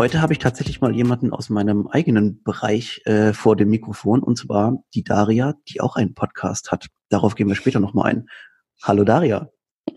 [0.00, 4.38] Heute habe ich tatsächlich mal jemanden aus meinem eigenen Bereich äh, vor dem Mikrofon, und
[4.38, 6.86] zwar die Daria, die auch einen Podcast hat.
[7.10, 8.26] Darauf gehen wir später nochmal ein.
[8.82, 9.50] Hallo Daria.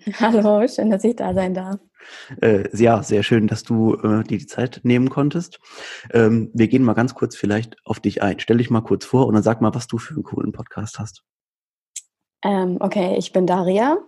[0.20, 1.80] Hallo, schön, dass ich da sein darf.
[2.42, 5.62] Äh, ja, sehr schön, dass du äh, dir die Zeit nehmen konntest.
[6.12, 8.42] Ähm, wir gehen mal ganz kurz vielleicht auf dich ein.
[8.42, 11.00] Stell dich mal kurz vor und dann sag mal, was du für einen coolen Podcast
[11.00, 11.24] hast.
[12.44, 14.00] Ähm, okay, ich bin Daria.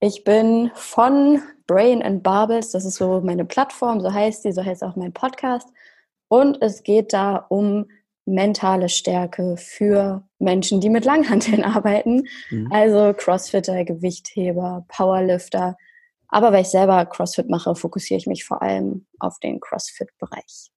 [0.00, 4.64] Ich bin von Brain and Barbels, das ist so meine Plattform, so heißt die, so
[4.64, 5.68] heißt auch mein Podcast.
[6.28, 7.86] Und es geht da um
[8.26, 12.24] mentale Stärke für Menschen, die mit Langhanteln arbeiten.
[12.50, 12.72] Mhm.
[12.72, 15.76] Also Crossfitter, Gewichtheber, Powerlifter.
[16.28, 20.70] Aber weil ich selber Crossfit mache, fokussiere ich mich vor allem auf den Crossfit-Bereich.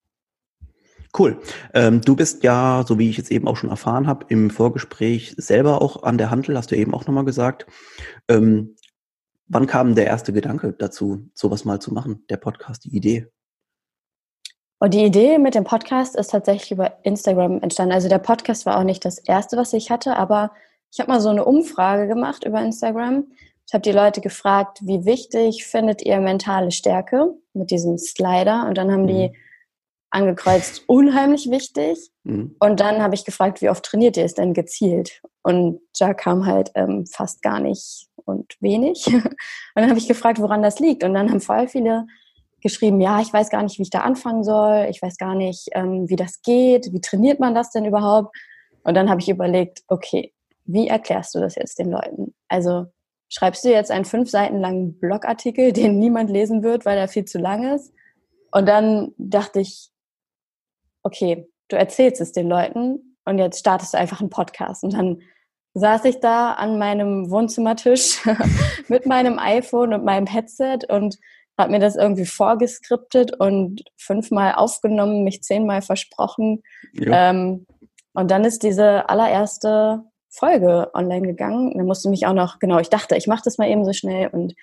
[1.17, 1.40] Cool.
[1.73, 5.34] Ähm, du bist ja, so wie ich jetzt eben auch schon erfahren habe, im Vorgespräch
[5.38, 7.66] selber auch an der Handel, hast du eben auch nochmal gesagt.
[8.28, 8.75] Ähm,
[9.50, 13.28] Wann kam der erste Gedanke dazu, sowas mal zu machen, der Podcast, die Idee?
[14.80, 17.94] Und die Idee mit dem Podcast ist tatsächlich über Instagram entstanden.
[17.94, 20.52] Also der Podcast war auch nicht das erste, was ich hatte, aber
[20.92, 23.25] ich habe mal so eine Umfrage gemacht über Instagram.
[23.66, 28.68] Ich habe die Leute gefragt, wie wichtig findet ihr mentale Stärke mit diesem Slider?
[28.68, 29.08] Und dann haben mhm.
[29.08, 29.31] die
[30.09, 32.12] angekreuzt, unheimlich wichtig.
[32.23, 32.56] Mhm.
[32.59, 35.22] Und dann habe ich gefragt, wie oft trainiert ihr es denn gezielt?
[35.42, 39.06] Und da kam halt ähm, fast gar nicht und wenig.
[39.08, 39.36] Und
[39.75, 41.03] dann habe ich gefragt, woran das liegt.
[41.03, 42.08] Und dann haben voll viele
[42.61, 44.88] geschrieben, ja, ich weiß gar nicht, wie ich da anfangen soll.
[44.89, 46.92] Ich weiß gar nicht, ähm, wie das geht.
[46.92, 48.36] Wie trainiert man das denn überhaupt?
[48.84, 50.34] Und dann habe ich überlegt, okay,
[50.66, 52.34] wie erklärst du das jetzt den Leuten?
[52.47, 52.88] Also
[53.30, 57.25] schreibst du jetzt einen fünf Seiten langen Blogartikel, den niemand lesen wird, weil er viel
[57.25, 57.94] zu lang ist?
[58.52, 59.90] Und dann dachte ich,
[61.03, 64.84] okay, du erzählst es den Leuten und jetzt startest du einfach einen Podcast.
[64.84, 65.22] Und dann
[65.78, 68.20] saß ich da an meinem Wohnzimmertisch
[68.88, 71.18] mit meinem iPhone und meinem Headset und
[71.58, 76.62] habe mir das irgendwie vorgeskriptet und fünfmal aufgenommen, mich zehnmal versprochen.
[76.96, 77.66] Ähm,
[78.14, 81.74] und dann ist diese allererste Folge online gegangen.
[81.76, 84.28] Dann musste mich auch noch, genau, ich dachte, ich mache das mal eben so schnell
[84.28, 84.54] und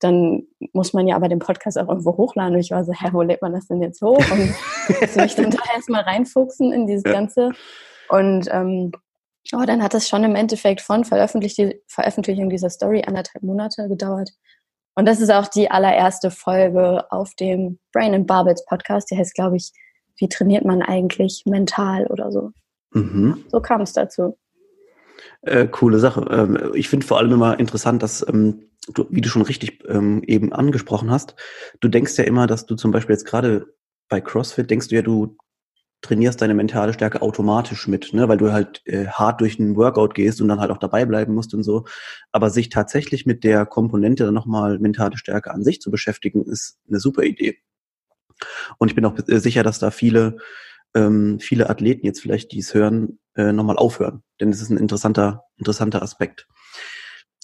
[0.00, 2.54] dann muss man ja aber den Podcast auch irgendwo hochladen.
[2.54, 4.18] Und ich war so, hä, wo lädt man das denn jetzt hoch?
[4.30, 4.54] Und
[5.00, 7.04] musste mich dann da erstmal reinfuchsen in dieses.
[7.04, 7.52] Ganze.
[8.08, 8.92] Und ähm,
[9.52, 14.30] oh, dann hat es schon im Endeffekt von Veröffentlichung dieser Story anderthalb Monate gedauert.
[14.94, 19.10] Und das ist auch die allererste Folge auf dem Brain and Barbels Podcast.
[19.10, 19.72] Die heißt, glaube ich,
[20.16, 22.50] wie trainiert man eigentlich mental oder so.
[22.92, 23.44] Mhm.
[23.48, 24.36] So kam es dazu.
[25.42, 26.26] Äh, coole Sache.
[26.30, 30.22] Ähm, ich finde vor allem immer interessant, dass ähm, du, wie du schon richtig ähm,
[30.26, 31.34] eben angesprochen hast,
[31.80, 33.66] du denkst ja immer, dass du zum Beispiel jetzt gerade
[34.08, 35.36] bei CrossFit denkst du ja, du
[36.02, 38.28] trainierst deine mentale Stärke automatisch mit, ne?
[38.28, 41.32] weil du halt äh, hart durch einen Workout gehst und dann halt auch dabei bleiben
[41.34, 41.84] musst und so.
[42.32, 46.78] Aber sich tatsächlich mit der Komponente dann nochmal mentale Stärke an sich zu beschäftigen, ist
[46.88, 47.58] eine super Idee.
[48.78, 50.38] Und ich bin auch äh, sicher, dass da viele,
[50.94, 54.22] ähm, viele Athleten jetzt vielleicht, die es hören, äh, nochmal aufhören.
[54.40, 56.48] Denn es ist ein interessanter, interessanter Aspekt.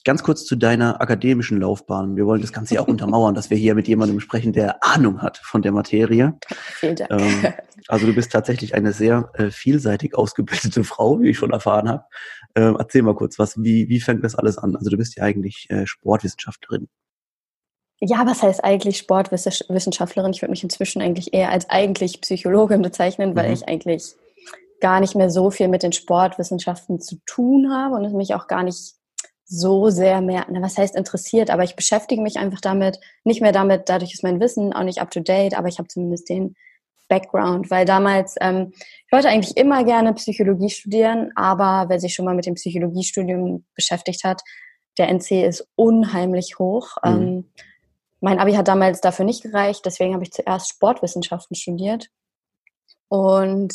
[0.08, 2.16] Ganz kurz zu deiner akademischen Laufbahn.
[2.16, 5.20] Wir wollen das Ganze ja auch untermauern, dass wir hier mit jemandem sprechen, der Ahnung
[5.20, 6.32] hat von der Materie.
[6.48, 7.10] Vielen Dank.
[7.10, 7.52] Ähm,
[7.88, 12.04] also du bist tatsächlich eine sehr äh, vielseitig ausgebildete Frau, wie ich schon erfahren habe.
[12.54, 14.76] Ähm, erzähl mal kurz was, wie, wie fängt das alles an?
[14.76, 16.88] Also du bist ja eigentlich äh, Sportwissenschaftlerin.
[18.00, 20.32] Ja, was heißt eigentlich Sportwissenschaftlerin?
[20.32, 23.52] Ich würde mich inzwischen eigentlich eher als eigentlich Psychologin bezeichnen, weil mhm.
[23.52, 24.14] ich eigentlich
[24.80, 28.46] gar nicht mehr so viel mit den Sportwissenschaften zu tun habe und es mich auch
[28.46, 28.97] gar nicht
[29.48, 33.52] so sehr mehr, na, was heißt interessiert, aber ich beschäftige mich einfach damit, nicht mehr
[33.52, 36.54] damit, dadurch ist mein Wissen auch nicht up to date, aber ich habe zumindest den
[37.08, 42.26] Background, weil damals, ähm, ich wollte eigentlich immer gerne Psychologie studieren, aber wer sich schon
[42.26, 44.42] mal mit dem Psychologiestudium beschäftigt hat,
[44.98, 46.96] der NC ist unheimlich hoch.
[47.02, 47.10] Mhm.
[47.10, 47.52] Ähm,
[48.20, 52.08] mein Abi hat damals dafür nicht gereicht, deswegen habe ich zuerst Sportwissenschaften studiert.
[53.08, 53.72] Und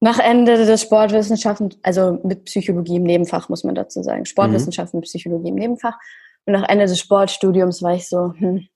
[0.00, 4.24] nach Ende des Sportwissenschaften, also mit Psychologie im Nebenfach, muss man dazu sagen.
[4.24, 5.00] Sportwissenschaften mhm.
[5.00, 5.98] mit Psychologie im Nebenfach.
[6.46, 8.68] Und nach Ende des Sportstudiums war ich so, hm,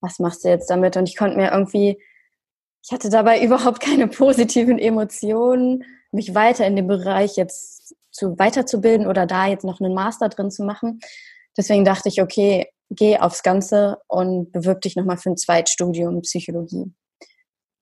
[0.00, 0.96] was machst du jetzt damit?
[0.96, 2.00] Und ich konnte mir irgendwie,
[2.82, 9.06] ich hatte dabei überhaupt keine positiven Emotionen, mich weiter in dem Bereich jetzt zu weiterzubilden
[9.06, 11.00] oder da jetzt noch einen Master drin zu machen.
[11.56, 16.92] Deswegen dachte ich, okay, geh aufs Ganze und bewirb dich nochmal für ein Zweitstudium Psychologie.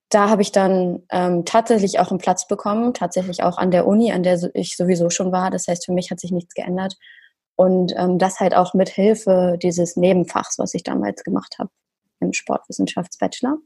[0.08, 4.12] Da habe ich dann ähm, tatsächlich auch einen Platz bekommen, tatsächlich auch an der Uni,
[4.12, 5.50] an der ich sowieso schon war.
[5.50, 6.96] Das heißt, für mich hat sich nichts geändert.
[7.56, 11.70] Und ähm, das halt auch mit Hilfe dieses Nebenfachs, was ich damals gemacht habe
[12.20, 13.58] im Sportwissenschaftsbachelor.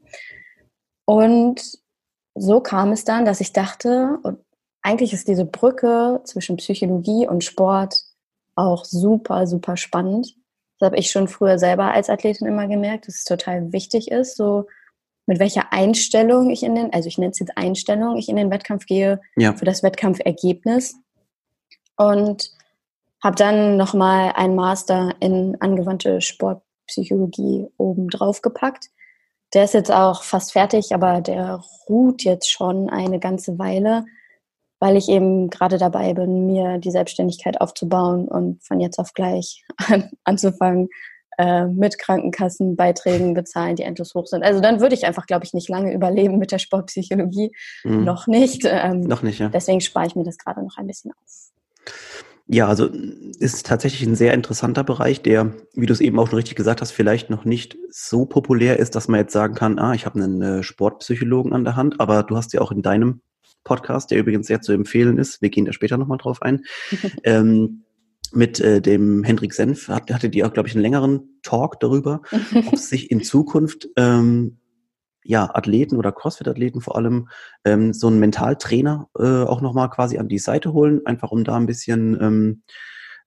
[1.05, 1.61] Und
[2.35, 4.17] so kam es dann, dass ich dachte,
[4.81, 8.01] eigentlich ist diese Brücke zwischen Psychologie und Sport
[8.55, 10.35] auch super, super spannend.
[10.79, 14.37] Das habe ich schon früher selber als Athletin immer gemerkt, dass es total wichtig ist,
[14.37, 14.67] so
[15.25, 18.51] mit welcher Einstellung ich in den, also ich nenne es jetzt Einstellung, ich in den
[18.51, 19.53] Wettkampf gehe ja.
[19.53, 20.95] für das Wettkampfergebnis.
[21.97, 22.51] Und
[23.23, 28.89] habe dann nochmal einen Master in angewandte Sportpsychologie oben drauf gepackt.
[29.53, 34.05] Der ist jetzt auch fast fertig, aber der ruht jetzt schon eine ganze Weile,
[34.79, 39.63] weil ich eben gerade dabei bin, mir die Selbstständigkeit aufzubauen und von jetzt auf gleich
[39.77, 40.89] an, anzufangen,
[41.41, 44.43] äh, mit Krankenkassenbeiträgen bezahlen, die endlos hoch sind.
[44.43, 47.51] Also dann würde ich einfach, glaube ich, nicht lange überleben mit der Sportpsychologie.
[47.83, 48.03] Mhm.
[48.03, 48.61] Noch nicht.
[48.65, 49.49] Ähm, noch nicht, ja.
[49.49, 51.51] Deswegen spare ich mir das gerade noch ein bisschen auf.
[52.45, 52.89] Ja, also
[53.39, 56.81] ist tatsächlich ein sehr interessanter Bereich, der, wie du es eben auch schon richtig gesagt
[56.81, 60.21] hast, vielleicht noch nicht so populär ist, dass man jetzt sagen kann, ah, ich habe
[60.21, 63.21] einen äh, Sportpsychologen an der Hand, aber du hast ja auch in deinem
[63.63, 66.65] Podcast, der übrigens sehr zu empfehlen ist, wir gehen da später nochmal drauf ein,
[67.23, 67.83] ähm,
[68.33, 72.21] mit äh, dem Hendrik Senf hat, hatte die auch, glaube ich, einen längeren Talk darüber,
[72.67, 74.57] ob sich in Zukunft ähm,
[75.23, 77.29] ja, Athleten oder CrossFit-Athleten vor allem
[77.65, 81.55] ähm, so einen Mentaltrainer äh, auch nochmal quasi an die Seite holen, einfach um da
[81.55, 82.63] ein bisschen ähm,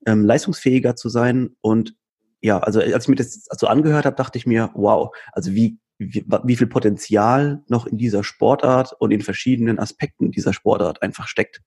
[0.07, 1.51] ähm, leistungsfähiger zu sein.
[1.61, 1.95] Und
[2.41, 5.79] ja, also als ich mir das so angehört habe, dachte ich mir, wow, also wie,
[5.99, 11.29] wie, wie viel Potenzial noch in dieser Sportart und in verschiedenen Aspekten dieser Sportart einfach
[11.29, 11.63] steckt.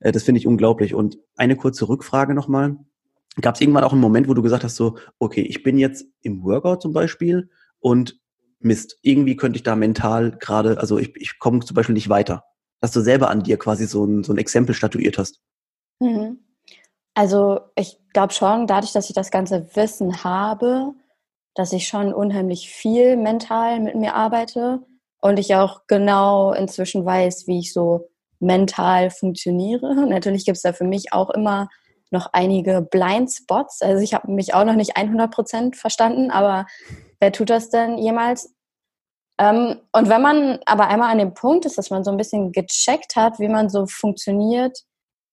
[0.00, 0.94] Äh, das finde ich unglaublich.
[0.94, 2.76] Und eine kurze Rückfrage nochmal.
[3.40, 6.06] Gab es irgendwann auch einen Moment, wo du gesagt hast, so, okay, ich bin jetzt
[6.22, 7.50] im Workout zum Beispiel
[7.80, 8.18] und
[8.60, 12.44] Mist, irgendwie könnte ich da mental gerade, also ich, ich komme zum Beispiel nicht weiter.
[12.80, 15.40] Dass du selber an dir quasi so ein, so ein Exempel statuiert hast.
[16.00, 16.40] Mhm.
[17.14, 20.92] Also ich glaube schon, dadurch, dass ich das ganze Wissen habe,
[21.54, 24.82] dass ich schon unheimlich viel mental mit mir arbeite
[25.20, 28.10] und ich auch genau inzwischen weiß, wie ich so
[28.40, 29.94] mental funktioniere.
[30.08, 31.68] Natürlich gibt es da für mich auch immer
[32.10, 33.82] noch einige Blindspots.
[33.82, 36.66] Also ich habe mich auch noch nicht 100 Prozent verstanden, aber
[37.20, 38.54] wer tut das denn jemals?
[39.38, 42.52] Ähm, und wenn man aber einmal an dem Punkt ist, dass man so ein bisschen
[42.52, 44.78] gecheckt hat, wie man so funktioniert,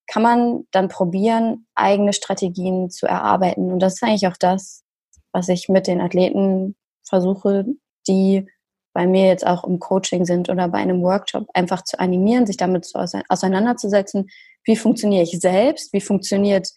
[0.07, 3.71] kann man dann probieren, eigene Strategien zu erarbeiten.
[3.71, 4.83] Und das ist eigentlich auch das,
[5.31, 6.75] was ich mit den Athleten
[7.07, 7.65] versuche,
[8.07, 8.50] die
[8.93, 12.57] bei mir jetzt auch im Coaching sind oder bei einem Workshop, einfach zu animieren, sich
[12.57, 14.29] damit zu auseinanderzusetzen,
[14.63, 16.69] wie funktioniere ich selbst, wie funktioniert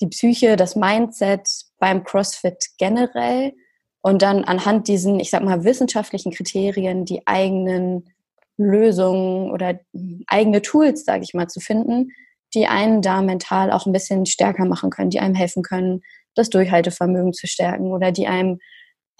[0.00, 3.52] die Psyche, das Mindset beim CrossFit generell?
[4.00, 8.10] Und dann anhand diesen, ich sag mal, wissenschaftlichen Kriterien die eigenen
[8.56, 9.78] Lösungen oder
[10.26, 12.10] eigene Tools, sage ich mal, zu finden,
[12.54, 16.02] die einen da mental auch ein bisschen stärker machen können, die einem helfen können,
[16.34, 18.58] das Durchhaltevermögen zu stärken oder die einem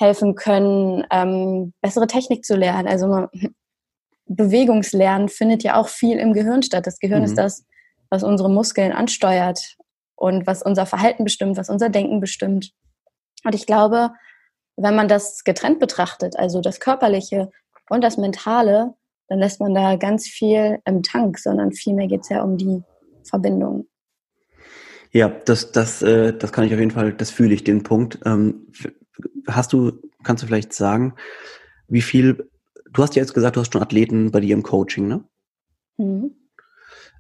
[0.03, 2.87] helfen können, ähm, bessere Technik zu lernen.
[2.87, 3.29] Also man,
[4.27, 6.87] Bewegungslernen findet ja auch viel im Gehirn statt.
[6.87, 7.27] Das Gehirn mhm.
[7.27, 7.65] ist das,
[8.11, 9.77] was unsere Muskeln ansteuert
[10.17, 12.73] und was unser Verhalten bestimmt, was unser Denken bestimmt.
[13.45, 14.11] Und ich glaube,
[14.77, 17.51] wenn man das getrennt betrachtet, also das Körperliche
[17.89, 18.95] und das Mentale,
[19.29, 22.83] dann lässt man da ganz viel im Tank, sondern vielmehr geht es ja um die
[23.25, 23.87] Verbindung.
[25.11, 28.21] Ja, das, das, äh, das kann ich auf jeden Fall, das fühle ich, den Punkt.
[28.25, 28.73] Ähm,
[29.47, 31.15] hast du, kannst du vielleicht sagen,
[31.89, 32.49] wie viel,
[32.93, 35.25] du hast ja jetzt gesagt, du hast schon Athleten bei dir im Coaching, ne?
[35.99, 36.37] Mhm.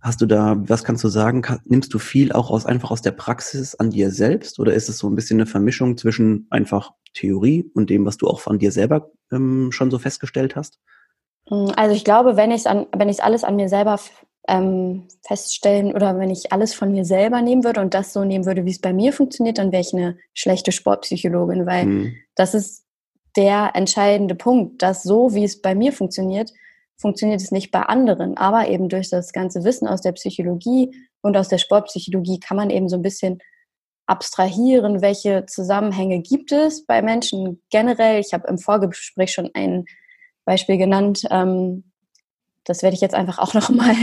[0.01, 1.43] Hast du da, was kannst du sagen?
[1.65, 4.99] Nimmst du viel auch aus, einfach aus der Praxis an dir selbst oder ist es
[4.99, 8.73] so ein bisschen eine Vermischung zwischen einfach Theorie und dem, was du auch von dir
[8.73, 10.81] selber ähm, schon so festgestellt hast?
[11.49, 13.99] Hm, also ich glaube, wenn ich es wenn ich alles an mir selber
[14.49, 18.45] ähm, feststellen oder wenn ich alles von mir selber nehmen würde und das so nehmen
[18.45, 22.15] würde, wie es bei mir funktioniert, dann wäre ich eine schlechte Sportpsychologin, weil mhm.
[22.35, 22.85] das ist
[23.37, 26.53] der entscheidende Punkt, dass so wie es bei mir funktioniert,
[26.97, 28.37] funktioniert es nicht bei anderen.
[28.37, 32.71] Aber eben durch das ganze Wissen aus der Psychologie und aus der Sportpsychologie kann man
[32.71, 33.39] eben so ein bisschen
[34.07, 38.21] abstrahieren, welche Zusammenhänge gibt es bei Menschen generell.
[38.21, 39.85] Ich habe im Vorgespräch schon ein
[40.45, 41.85] Beispiel genannt, ähm,
[42.65, 43.95] das werde ich jetzt einfach auch nochmal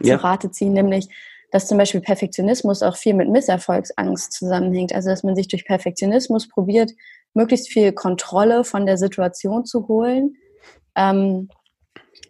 [0.00, 0.18] ja.
[0.18, 1.08] zu Rate ziehen, nämlich,
[1.50, 4.94] dass zum Beispiel Perfektionismus auch viel mit Misserfolgsangst zusammenhängt.
[4.94, 6.92] Also, dass man sich durch Perfektionismus probiert,
[7.34, 10.36] möglichst viel Kontrolle von der Situation zu holen,
[10.96, 11.48] ähm,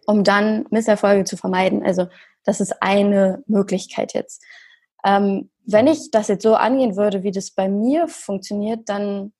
[0.05, 1.83] um dann Misserfolge zu vermeiden.
[1.83, 2.07] Also,
[2.43, 4.43] das ist eine Möglichkeit jetzt.
[5.03, 9.33] Ähm, wenn ich das jetzt so angehen würde, wie das bei mir funktioniert, dann,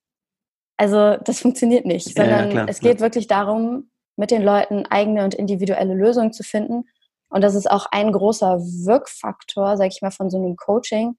[0.75, 5.23] also, das funktioniert nicht, sondern ja, ja, es geht wirklich darum, mit den Leuten eigene
[5.23, 6.83] und individuelle Lösungen zu finden.
[7.29, 11.17] Und das ist auch ein großer Wirkfaktor, sage ich mal, von so einem Coaching,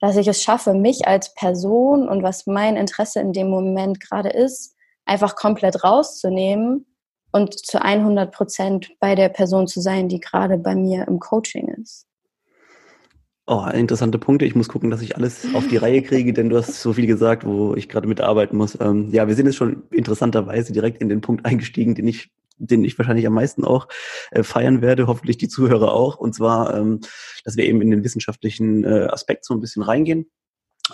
[0.00, 4.30] dass ich es schaffe, mich als Person und was mein Interesse in dem Moment gerade
[4.30, 4.74] ist,
[5.04, 6.86] einfach komplett rauszunehmen
[7.32, 11.68] und zu 100 Prozent bei der Person zu sein, die gerade bei mir im Coaching
[11.68, 12.06] ist.
[13.46, 14.44] Oh, interessante Punkte.
[14.44, 17.08] Ich muss gucken, dass ich alles auf die Reihe kriege, denn du hast so viel
[17.08, 18.78] gesagt, wo ich gerade mitarbeiten muss.
[18.80, 22.84] Ähm, ja, wir sind jetzt schon interessanterweise direkt in den Punkt eingestiegen, den ich den
[22.84, 23.88] ich wahrscheinlich am meisten auch
[24.30, 26.16] äh, feiern werde, hoffentlich die Zuhörer auch.
[26.16, 27.00] Und zwar, ähm,
[27.44, 30.30] dass wir eben in den wissenschaftlichen äh, Aspekt so ein bisschen reingehen.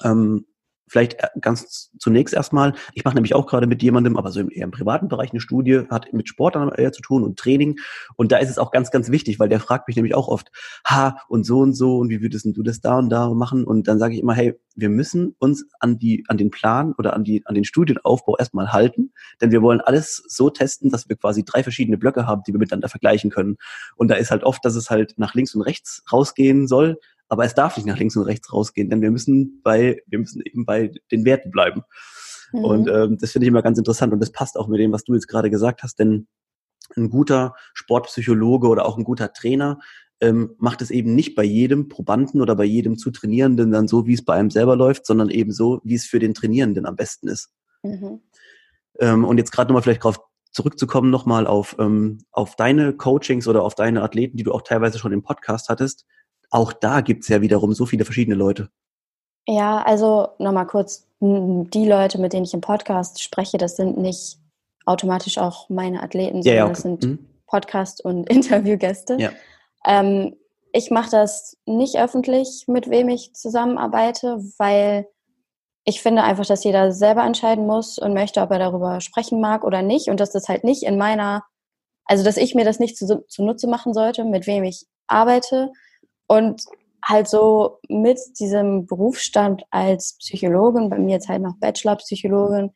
[0.03, 0.47] Ähm,
[0.89, 4.51] Vielleicht äh, ganz zunächst erstmal, ich mache nämlich auch gerade mit jemandem, aber so im,
[4.51, 7.77] eher im privaten Bereich eine Studie, hat mit Sport eher zu tun und Training.
[8.17, 10.51] Und da ist es auch ganz, ganz wichtig, weil der fragt mich nämlich auch oft,
[10.87, 13.65] ha, und so und so, und wie würdest du das da und da machen?
[13.65, 17.15] Und dann sage ich immer, hey, wir müssen uns an die, an den Plan oder
[17.15, 21.17] an die, an den Studienaufbau erstmal halten, denn wir wollen alles so testen, dass wir
[21.17, 23.57] quasi drei verschiedene Blöcke haben, die wir miteinander vergleichen können.
[23.97, 27.45] Und da ist halt oft, dass es halt nach links und rechts rausgehen soll, aber
[27.45, 30.65] es darf nicht nach links und rechts rausgehen, denn wir müssen bei, wir müssen eben
[30.65, 31.83] bei den Werten bleiben.
[32.53, 32.65] Mhm.
[32.65, 35.05] Und ähm, das finde ich immer ganz interessant und das passt auch mit dem, was
[35.05, 36.27] du jetzt gerade gesagt hast, denn
[36.97, 39.79] ein guter Sportpsychologe oder auch ein guter Trainer
[40.21, 44.07] ähm, macht es eben nicht bei jedem Probanden oder bei jedem zu Trainierenden dann so,
[44.07, 46.97] wie es bei einem selber läuft, sondern eben so, wie es für den Trainierenden am
[46.97, 47.51] besten ist.
[47.83, 48.23] Mhm.
[48.99, 50.21] Ähm, und jetzt gerade nochmal vielleicht darauf
[50.51, 54.99] zurückzukommen, nochmal auf, ähm, auf deine Coachings oder auf deine Athleten, die du auch teilweise
[54.99, 56.07] schon im Podcast hattest
[56.51, 58.71] auch da gibt's ja wiederum so viele verschiedene Leute.
[59.47, 64.39] Ja, also nochmal kurz, die Leute, mit denen ich im Podcast spreche, das sind nicht
[64.85, 66.73] automatisch auch meine Athleten, sondern ja, okay.
[66.73, 67.29] das sind mhm.
[67.47, 69.17] Podcast- und Interviewgäste.
[69.19, 69.31] Ja.
[69.85, 70.37] Ähm,
[70.73, 75.07] ich mache das nicht öffentlich, mit wem ich zusammenarbeite, weil
[75.85, 79.65] ich finde einfach, dass jeder selber entscheiden muss und möchte, ob er darüber sprechen mag
[79.65, 80.09] oder nicht.
[80.09, 81.43] Und dass das halt nicht in meiner,
[82.05, 85.73] also dass ich mir das nicht zu, zunutze machen sollte, mit wem ich arbeite,
[86.29, 86.63] und
[87.03, 92.73] halt so mit diesem Berufsstand als Psychologin, bei mir jetzt halt noch Bachelor-Psychologin,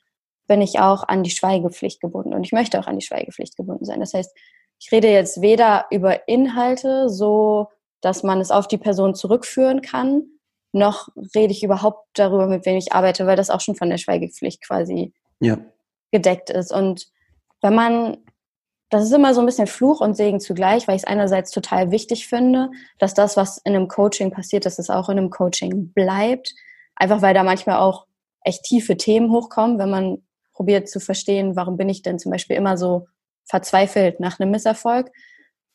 [0.48, 3.84] bin ich auch an die Schweigepflicht gebunden und ich möchte auch an die Schweigepflicht gebunden
[3.84, 4.00] sein.
[4.00, 4.34] Das heißt,
[4.80, 7.68] ich rede jetzt weder über Inhalte, so
[8.00, 10.24] dass man es auf die Person zurückführen kann,
[10.72, 13.98] noch rede ich überhaupt darüber, mit wem ich arbeite, weil das auch schon von der
[13.98, 15.58] Schweigepflicht quasi ja.
[16.10, 16.72] gedeckt ist.
[16.72, 17.06] Und
[17.60, 18.16] wenn man
[18.92, 21.90] das ist immer so ein bisschen Fluch und Segen zugleich, weil ich es einerseits total
[21.90, 25.94] wichtig finde, dass das, was in einem Coaching passiert, dass es auch in einem Coaching
[25.94, 26.54] bleibt.
[26.94, 28.04] Einfach weil da manchmal auch
[28.42, 30.22] echt tiefe Themen hochkommen, wenn man
[30.52, 33.06] probiert zu verstehen, warum bin ich denn zum Beispiel immer so
[33.44, 35.10] verzweifelt nach einem Misserfolg.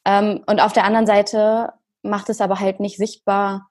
[0.06, 3.68] Ähm, und auf der anderen Seite macht es aber halt nicht sichtbar,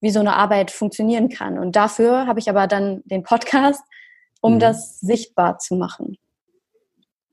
[0.00, 1.58] wie so eine Arbeit funktionieren kann.
[1.58, 3.82] Und dafür habe ich aber dann den Podcast,
[4.40, 4.60] um mhm.
[4.60, 6.16] das sichtbar zu machen.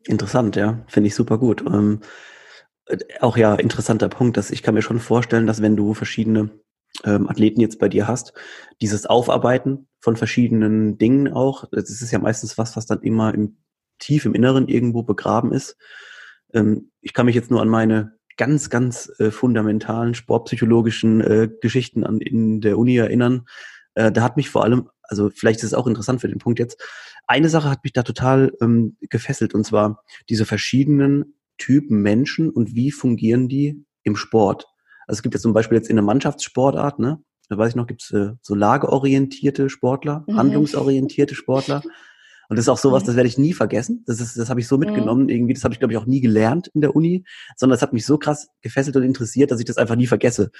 [0.05, 1.63] Interessant, ja, finde ich super gut.
[1.65, 2.01] Ähm,
[2.85, 6.49] äh, auch ja, interessanter Punkt, dass ich kann mir schon vorstellen, dass wenn du verschiedene
[7.03, 8.33] ähm, Athleten jetzt bei dir hast,
[8.81, 13.57] dieses Aufarbeiten von verschiedenen Dingen auch, das ist ja meistens was, was dann immer im
[13.99, 15.77] tief im Inneren irgendwo begraben ist.
[16.53, 22.03] Ähm, ich kann mich jetzt nur an meine ganz, ganz äh, fundamentalen sportpsychologischen äh, Geschichten
[22.03, 23.45] an, in der Uni erinnern.
[23.95, 26.59] Äh, da hat mich vor allem, also vielleicht ist es auch interessant für den Punkt
[26.59, 26.81] jetzt,
[27.27, 32.75] eine Sache hat mich da total ähm, gefesselt und zwar diese verschiedenen Typen Menschen und
[32.75, 34.67] wie fungieren die im Sport.
[35.07, 37.21] Also es gibt jetzt zum Beispiel jetzt in der Mannschaftssportart, ne?
[37.49, 40.37] Da weiß ich noch, gibt es äh, so lageorientierte Sportler, mhm.
[40.37, 41.83] handlungsorientierte Sportler.
[42.49, 43.07] Und das ist auch sowas, mhm.
[43.07, 44.03] das werde ich nie vergessen.
[44.05, 44.85] Das ist, das habe ich so mhm.
[44.85, 45.29] mitgenommen.
[45.29, 47.93] Irgendwie, das habe ich, glaube ich, auch nie gelernt in der Uni, sondern das hat
[47.93, 50.51] mich so krass gefesselt und interessiert, dass ich das einfach nie vergesse.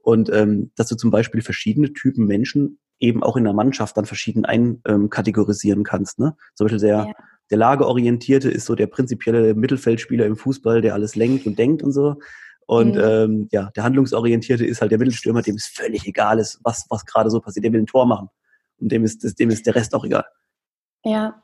[0.00, 4.04] Und ähm, dass du zum Beispiel verschiedene Typen Menschen eben auch in der Mannschaft dann
[4.04, 6.18] verschieden einkategorisieren ähm, kannst.
[6.18, 6.36] Ne?
[6.54, 7.12] Zum Beispiel der, ja.
[7.50, 11.92] der Lageorientierte ist so der prinzipielle Mittelfeldspieler im Fußball, der alles lenkt und denkt und
[11.92, 12.16] so.
[12.66, 13.02] Und mhm.
[13.02, 17.04] ähm, ja, der Handlungsorientierte ist halt der Mittelstürmer, dem es völlig egal ist, was, was
[17.04, 17.64] gerade so passiert.
[17.64, 18.28] Der will ein Tor machen.
[18.78, 20.24] Und dem ist, dem ist der Rest auch egal.
[21.04, 21.42] Ja,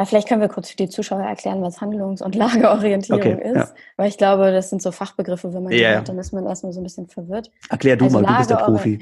[0.00, 3.54] ja, vielleicht können wir kurz für die Zuschauer erklären, was Handlungs- und Lageorientierung okay, ist.
[3.54, 3.68] Ja.
[3.98, 5.96] Weil ich glaube, das sind so Fachbegriffe, wenn man die yeah.
[5.96, 7.50] hört, dann ist man erstmal so ein bisschen verwirrt.
[7.68, 8.98] Erklär du also mal, du bist der Profi.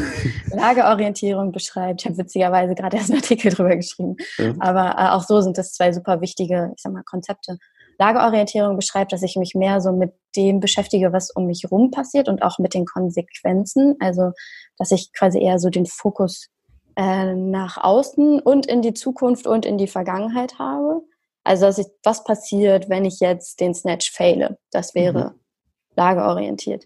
[0.50, 4.52] Lageorientierung beschreibt, ich habe witzigerweise gerade erst einen Artikel drüber geschrieben, ja.
[4.58, 7.58] aber äh, auch so sind das zwei super wichtige, ich sag mal, Konzepte.
[8.00, 12.28] Lageorientierung beschreibt, dass ich mich mehr so mit dem beschäftige, was um mich rum passiert
[12.28, 13.94] und auch mit den Konsequenzen.
[14.00, 14.32] Also,
[14.76, 16.48] dass ich quasi eher so den Fokus
[16.96, 21.02] äh, nach außen und in die Zukunft und in die Vergangenheit habe.
[21.44, 24.58] Also, dass ich, was passiert, wenn ich jetzt den Snatch faile?
[24.70, 25.40] Das wäre mhm.
[25.96, 26.84] lageorientiert.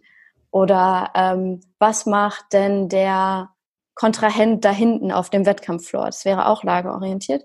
[0.50, 3.50] Oder ähm, was macht denn der
[3.94, 6.06] Kontrahent da hinten auf dem Wettkampffloor?
[6.06, 7.44] Das wäre auch lageorientiert.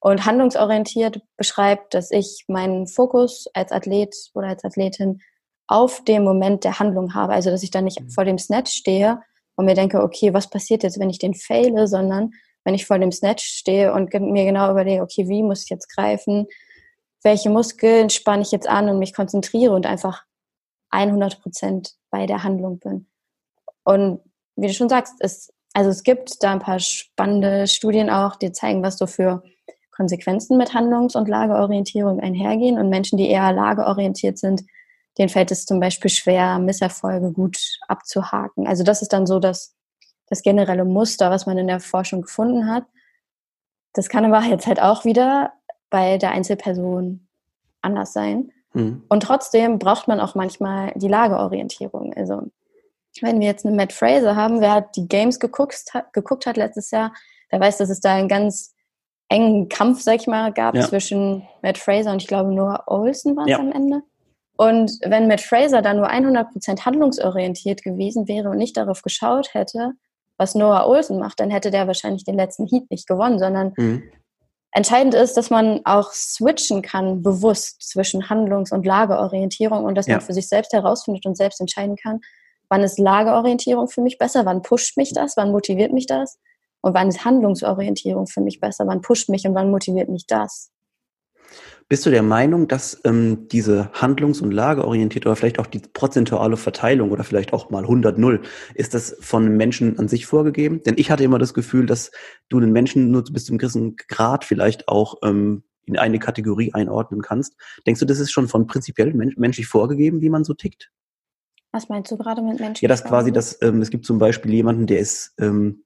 [0.00, 5.20] Und handlungsorientiert beschreibt, dass ich meinen Fokus als Athlet oder als Athletin
[5.66, 7.32] auf dem Moment der Handlung habe.
[7.32, 8.10] Also, dass ich dann nicht mhm.
[8.10, 9.20] vor dem Snatch stehe
[9.58, 12.30] und mir denke, okay, was passiert jetzt, wenn ich den faile, sondern
[12.64, 15.92] wenn ich vor dem Snatch stehe und mir genau überlege, okay, wie muss ich jetzt
[15.92, 16.46] greifen,
[17.24, 20.22] welche Muskeln spanne ich jetzt an und mich konzentriere und einfach
[20.90, 23.08] 100 Prozent bei der Handlung bin.
[23.82, 24.20] Und
[24.54, 28.52] wie du schon sagst, es, also es gibt da ein paar spannende Studien auch, die
[28.52, 29.42] zeigen, was so für
[29.90, 32.78] Konsequenzen mit Handlungs- und Lageorientierung einhergehen.
[32.78, 34.62] Und Menschen, die eher lageorientiert sind,
[35.18, 37.58] denen fällt es zum Beispiel schwer, Misserfolge gut
[37.88, 38.66] abzuhaken.
[38.66, 39.74] Also das ist dann so das,
[40.28, 42.84] das generelle Muster, was man in der Forschung gefunden hat.
[43.94, 45.52] Das kann aber jetzt halt auch wieder
[45.90, 47.26] bei der Einzelperson
[47.82, 48.52] anders sein.
[48.74, 49.02] Mhm.
[49.08, 52.14] Und trotzdem braucht man auch manchmal die Lageorientierung.
[52.14, 52.42] Also
[53.20, 56.90] wenn wir jetzt einen Matt Fraser haben, wer hat die Games geguckt, geguckt hat letztes
[56.90, 57.12] Jahr,
[57.50, 58.74] der weiß, dass es da einen ganz
[59.28, 60.86] engen Kampf, sag ich mal, gab ja.
[60.86, 63.58] zwischen Matt Fraser und ich glaube Noah Olsen war es ja.
[63.58, 64.02] am Ende.
[64.58, 69.92] Und wenn Matt Fraser da nur 100% handlungsorientiert gewesen wäre und nicht darauf geschaut hätte,
[70.36, 74.02] was Noah Olsen macht, dann hätte der wahrscheinlich den letzten Heat nicht gewonnen, sondern mhm.
[74.72, 80.16] Entscheidend ist, dass man auch switchen kann, bewusst zwischen Handlungs- und Lageorientierung und dass ja.
[80.16, 82.20] man für sich selbst herausfindet und selbst entscheiden kann,
[82.68, 86.38] wann ist Lageorientierung für mich besser, wann pusht mich das, wann motiviert mich das
[86.82, 90.70] und wann ist Handlungsorientierung für mich besser, wann pusht mich und wann motiviert mich das.
[91.90, 96.58] Bist du der Meinung, dass ähm, diese handlungs- und lageorientierte oder vielleicht auch die prozentuale
[96.58, 98.40] Verteilung oder vielleicht auch mal 100-0,
[98.74, 100.82] ist das von Menschen an sich vorgegeben?
[100.82, 102.10] Denn ich hatte immer das Gefühl, dass
[102.50, 107.22] du den Menschen nur bis zum gewissen Grad vielleicht auch ähm, in eine Kategorie einordnen
[107.22, 107.56] kannst.
[107.86, 110.90] Denkst du, das ist schon von prinzipiell men menschlich vorgegeben, wie man so tickt?
[111.72, 112.84] Was meinst du gerade mit Menschen?
[112.84, 115.84] Ja, das quasi, dass ähm, es gibt zum Beispiel jemanden, der ist ähm,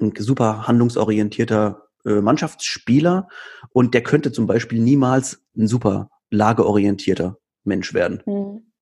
[0.00, 3.28] ein super handlungsorientierter äh, Mannschaftsspieler
[3.70, 8.22] und der könnte zum Beispiel niemals ein super lageorientierter Mensch werden.
[8.26, 8.72] Mhm.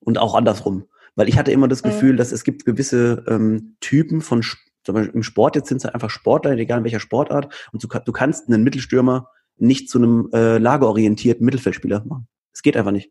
[0.00, 0.86] Und auch andersrum.
[1.14, 2.16] Weil ich hatte immer das Gefühl, mhm.
[2.16, 4.42] dass es gibt gewisse ähm, Typen von,
[4.82, 7.88] zum Beispiel im Sport, jetzt sind es einfach Sportler, egal in welcher Sportart, und du,
[7.88, 12.28] du kannst einen Mittelstürmer nicht zu einem äh, lageorientierten Mittelfeldspieler machen.
[12.52, 13.10] Es geht einfach nicht.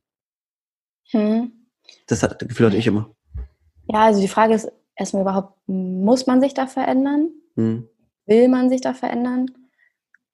[1.13, 1.51] Mhm.
[2.07, 3.15] Das, hat, das Gefühl hatte ich immer.
[3.87, 7.29] Ja, also die Frage ist erstmal überhaupt, muss man sich da verändern?
[7.55, 7.87] Mhm
[8.25, 9.47] will man sich da verändern?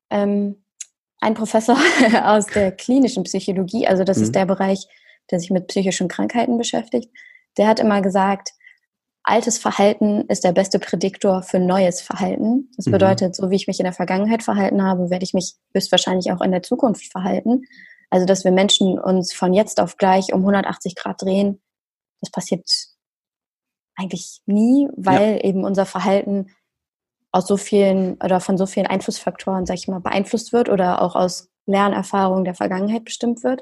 [0.10, 0.64] Ähm,
[1.20, 1.78] ein Professor
[2.24, 4.24] aus der klinischen Psychologie, also das mhm.
[4.24, 4.88] ist der Bereich,
[5.30, 7.10] der sich mit psychischen Krankheiten beschäftigt,
[7.58, 8.52] der hat immer gesagt,
[9.24, 12.70] altes Verhalten ist der beste Prädiktor für neues Verhalten.
[12.76, 12.92] Das mhm.
[12.92, 16.42] bedeutet, so wie ich mich in der Vergangenheit verhalten habe, werde ich mich höchstwahrscheinlich auch
[16.42, 17.64] in der Zukunft verhalten.
[18.10, 21.62] Also, dass wir Menschen uns von jetzt auf gleich um 180 Grad drehen,
[22.20, 22.68] das passiert
[23.96, 25.44] eigentlich nie, weil ja.
[25.44, 26.48] eben unser Verhalten
[27.32, 31.16] aus so vielen oder von so vielen Einflussfaktoren, sag ich mal, beeinflusst wird oder auch
[31.16, 33.62] aus Lernerfahrungen der Vergangenheit bestimmt wird.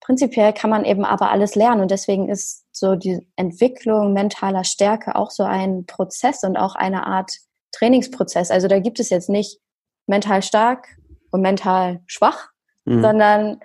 [0.00, 5.16] Prinzipiell kann man eben aber alles lernen und deswegen ist so die Entwicklung mentaler Stärke
[5.16, 7.32] auch so ein Prozess und auch eine Art
[7.72, 8.50] Trainingsprozess.
[8.50, 9.58] Also da gibt es jetzt nicht
[10.06, 10.86] mental stark
[11.32, 12.50] und mental schwach,
[12.84, 13.02] mhm.
[13.02, 13.60] sondern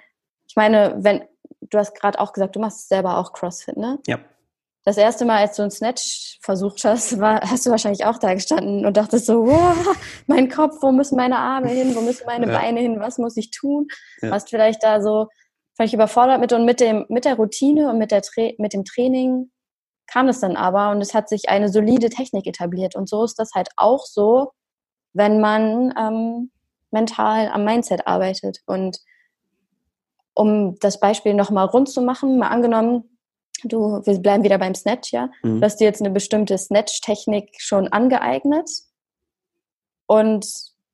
[0.48, 1.22] ich meine, wenn
[1.62, 4.00] du hast gerade auch gesagt, du machst selber auch CrossFit, ne?
[4.08, 4.18] Ja
[4.84, 8.34] das erste Mal, als du einen Snatch versucht hast, war, hast du wahrscheinlich auch da
[8.34, 9.96] gestanden und dachtest so, wow,
[10.28, 12.60] mein Kopf, wo müssen meine Arme hin, wo müssen meine ja.
[12.60, 13.88] Beine hin, was muss ich tun?
[14.22, 14.32] Ja.
[14.32, 15.28] Warst vielleicht da so
[15.76, 18.22] völlig überfordert mit und mit dem, mit der Routine und mit der,
[18.58, 19.52] mit dem Training
[20.08, 23.40] kam es dann aber und es hat sich eine solide Technik etabliert und so ist
[23.40, 24.52] das halt auch so,
[25.14, 26.52] wenn man ähm,
[26.90, 29.00] mental am Mindset arbeitet und
[30.34, 33.11] um das Beispiel nochmal rund zu machen, mal angenommen,
[33.64, 35.60] du, wir bleiben wieder beim Snatch, ja, mhm.
[35.60, 38.70] du hast dir jetzt eine bestimmte Snatch-Technik schon angeeignet
[40.08, 40.46] und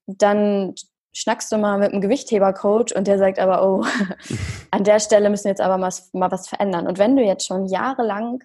[0.06, 0.76] dann
[1.14, 3.84] schnackst du mal mit einem Gewichtheber-Coach und der sagt aber, oh,
[4.72, 6.88] an der Stelle müssen wir jetzt aber mal, mal was verändern.
[6.88, 8.44] Und wenn du jetzt schon jahrelang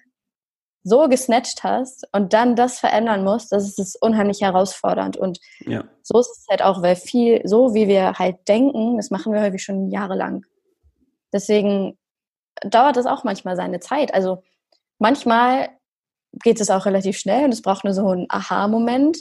[0.83, 5.17] so gesnatcht hast und dann das verändern musst, das ist unheimlich herausfordernd.
[5.17, 5.85] Und ja.
[6.03, 9.43] so ist es halt auch, weil viel, so wie wir halt denken, das machen wir
[9.43, 10.45] häufig schon jahrelang.
[11.33, 11.99] Deswegen
[12.65, 14.15] dauert das auch manchmal seine Zeit.
[14.15, 14.43] Also
[14.99, 15.71] manchmal
[16.43, 19.19] geht es auch relativ schnell und es braucht nur so einen Aha-Moment.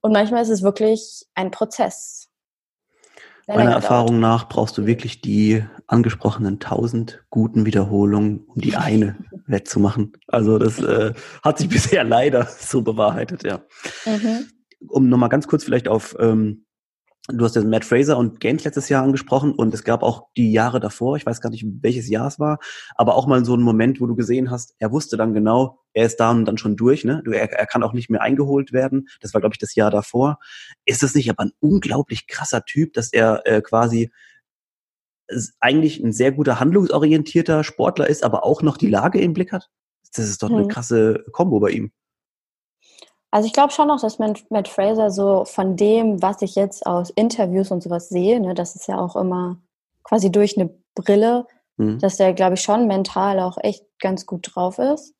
[0.00, 2.28] Und manchmal ist es wirklich ein Prozess.
[3.46, 10.12] Meiner Erfahrung nach brauchst du wirklich die angesprochenen tausend guten Wiederholungen, um die eine wettzumachen.
[10.28, 13.60] Also das äh, hat sich bisher leider so bewahrheitet, ja.
[14.06, 14.48] Mhm.
[14.88, 16.63] Um nochmal ganz kurz vielleicht auf ähm,
[17.28, 20.52] du hast ja Matt Fraser und Games letztes Jahr angesprochen und es gab auch die
[20.52, 22.58] Jahre davor, ich weiß gar nicht, welches Jahr es war,
[22.96, 26.04] aber auch mal so einen Moment, wo du gesehen hast, er wusste dann genau, er
[26.06, 27.22] ist da und dann schon durch, ne?
[27.26, 29.08] Er, er kann auch nicht mehr eingeholt werden.
[29.20, 30.38] Das war, glaube ich, das Jahr davor.
[30.84, 34.10] Ist das nicht aber ein unglaublich krasser Typ, dass er äh, quasi
[35.60, 39.70] eigentlich ein sehr guter handlungsorientierter Sportler ist, aber auch noch die Lage im Blick hat?
[40.14, 40.68] Das ist doch eine hm.
[40.68, 41.92] krasse Kombo bei ihm.
[43.34, 47.10] Also ich glaube schon noch, dass Matt Fraser so von dem, was ich jetzt aus
[47.10, 49.56] Interviews und sowas sehe, ne, das ist ja auch immer
[50.04, 51.44] quasi durch eine Brille,
[51.76, 51.98] mhm.
[51.98, 55.16] dass der, glaube ich, schon mental auch echt ganz gut drauf ist.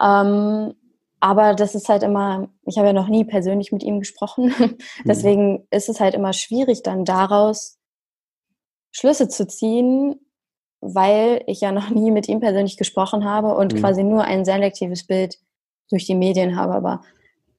[0.00, 0.74] Ähm,
[1.18, 4.76] aber das ist halt immer, ich habe ja noch nie persönlich mit ihm gesprochen, mhm.
[5.04, 5.66] deswegen mhm.
[5.72, 7.80] ist es halt immer schwierig, dann daraus
[8.92, 10.20] Schlüsse zu ziehen,
[10.80, 13.78] weil ich ja noch nie mit ihm persönlich gesprochen habe und mhm.
[13.80, 15.40] quasi nur ein selektives Bild
[15.88, 16.74] durch die Medien habe.
[16.74, 17.00] Aber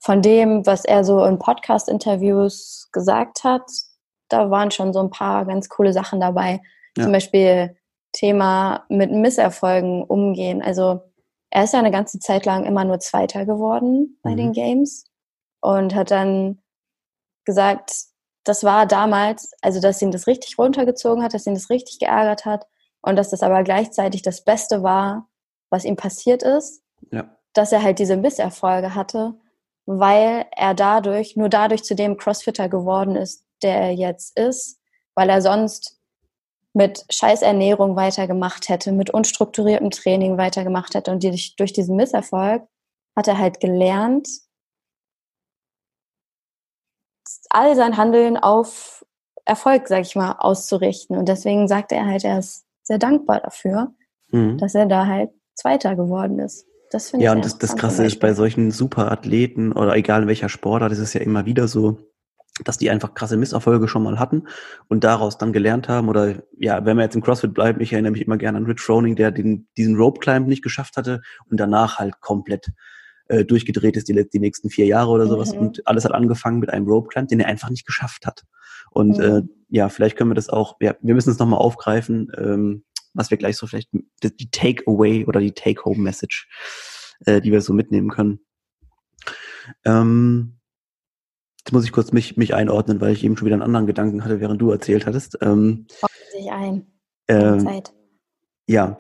[0.01, 3.69] von dem, was er so in Podcast-Interviews gesagt hat,
[4.29, 6.61] da waren schon so ein paar ganz coole Sachen dabei.
[6.97, 7.03] Ja.
[7.03, 7.77] Zum Beispiel
[8.11, 10.61] Thema mit Misserfolgen umgehen.
[10.63, 11.01] Also
[11.51, 14.37] er ist ja eine ganze Zeit lang immer nur Zweiter geworden bei mhm.
[14.37, 15.05] den Games
[15.61, 16.61] und hat dann
[17.45, 17.93] gesagt,
[18.43, 22.45] das war damals, also dass ihn das richtig runtergezogen hat, dass ihn das richtig geärgert
[22.45, 22.65] hat
[23.01, 25.29] und dass das aber gleichzeitig das Beste war,
[25.69, 27.37] was ihm passiert ist, ja.
[27.53, 29.35] dass er halt diese Misserfolge hatte
[29.85, 34.79] weil er dadurch, nur dadurch zu dem Crossfitter geworden ist, der er jetzt ist,
[35.15, 35.99] weil er sonst
[36.73, 42.63] mit Scheißernährung weitergemacht hätte, mit unstrukturiertem Training weitergemacht hätte und durch, durch diesen Misserfolg
[43.15, 44.27] hat er halt gelernt,
[47.49, 49.05] all sein Handeln auf
[49.45, 51.17] Erfolg, sag ich mal, auszurichten.
[51.17, 53.93] Und deswegen sagt er halt, er ist sehr dankbar dafür,
[54.29, 54.57] mhm.
[54.57, 56.65] dass er da halt Zweiter geworden ist.
[56.91, 60.23] Das finde ja, ich Ja, und das, das Krasse ist bei solchen Superathleten oder egal
[60.23, 61.97] in welcher Sportart, ist es ja immer wieder so,
[62.63, 64.43] dass die einfach krasse Misserfolge schon mal hatten
[64.89, 66.09] und daraus dann gelernt haben.
[66.09, 68.81] Oder ja, wenn wir jetzt im CrossFit bleiben, ich erinnere mich immer gerne an Rich
[68.81, 72.71] Froning, der den, diesen Rope Climb nicht geschafft hatte und danach halt komplett
[73.27, 75.53] äh, durchgedreht ist, die, die nächsten vier Jahre oder sowas.
[75.53, 75.59] Mhm.
[75.59, 78.43] Und alles hat angefangen mit einem Rope Climb, den er einfach nicht geschafft hat.
[78.91, 79.23] Und mhm.
[79.23, 82.29] äh, ja, vielleicht können wir das auch, ja, wir müssen es nochmal aufgreifen.
[82.37, 86.47] Ähm, was wir gleich so vielleicht die Takeaway oder die Take-Home-Message,
[87.25, 88.39] äh, die wir so mitnehmen können.
[89.85, 90.57] Ähm,
[91.59, 94.23] jetzt muss ich kurz mich, mich einordnen, weil ich eben schon wieder einen anderen Gedanken
[94.23, 95.37] hatte, während du erzählt hattest.
[95.41, 95.87] Ähm,
[96.31, 96.87] sich ein.
[97.27, 97.93] Ähm, Zeit.
[98.67, 98.97] Ja.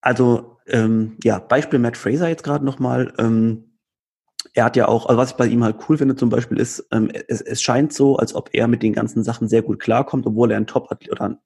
[0.00, 3.12] Also, ähm, ja, Beispiel Matt Fraser jetzt gerade nochmal.
[3.18, 3.78] Ähm,
[4.52, 6.86] er hat ja auch, also was ich bei ihm halt cool finde zum Beispiel ist,
[6.92, 10.26] ähm, es, es scheint so, als ob er mit den ganzen Sachen sehr gut klarkommt,
[10.26, 11.38] obwohl er ein Top-Athlet oder ein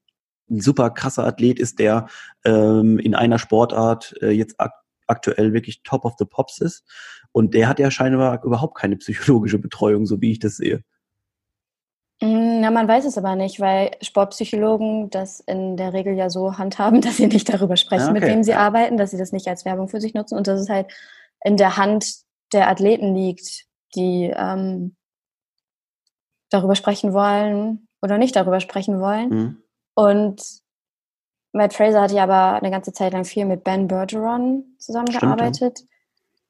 [0.50, 2.06] ein super krasser Athlet ist, der
[2.44, 4.72] ähm, in einer Sportart äh, jetzt ak
[5.08, 6.84] aktuell wirklich top of the pops ist.
[7.32, 10.84] Und der hat ja scheinbar überhaupt keine psychologische Betreuung, so wie ich das sehe.
[12.20, 16.58] Mm, ja, man weiß es aber nicht, weil Sportpsychologen das in der Regel ja so
[16.58, 18.20] handhaben, dass sie nicht darüber sprechen, ah, okay.
[18.20, 20.60] mit wem sie arbeiten, dass sie das nicht als Werbung für sich nutzen und dass
[20.60, 20.88] es halt
[21.44, 22.16] in der Hand
[22.52, 24.96] der Athleten liegt, die ähm,
[26.50, 29.28] darüber sprechen wollen oder nicht darüber sprechen wollen.
[29.28, 29.62] Mhm.
[29.98, 30.40] Und
[31.52, 35.78] Matt Fraser hatte ja aber eine ganze Zeit lang viel mit Ben Bergeron zusammengearbeitet.
[35.78, 35.96] Stimmt, ja.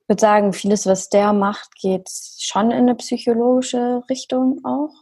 [0.02, 4.92] Ich würde sagen, vieles, was der macht, geht schon in eine psychologische Richtung auch.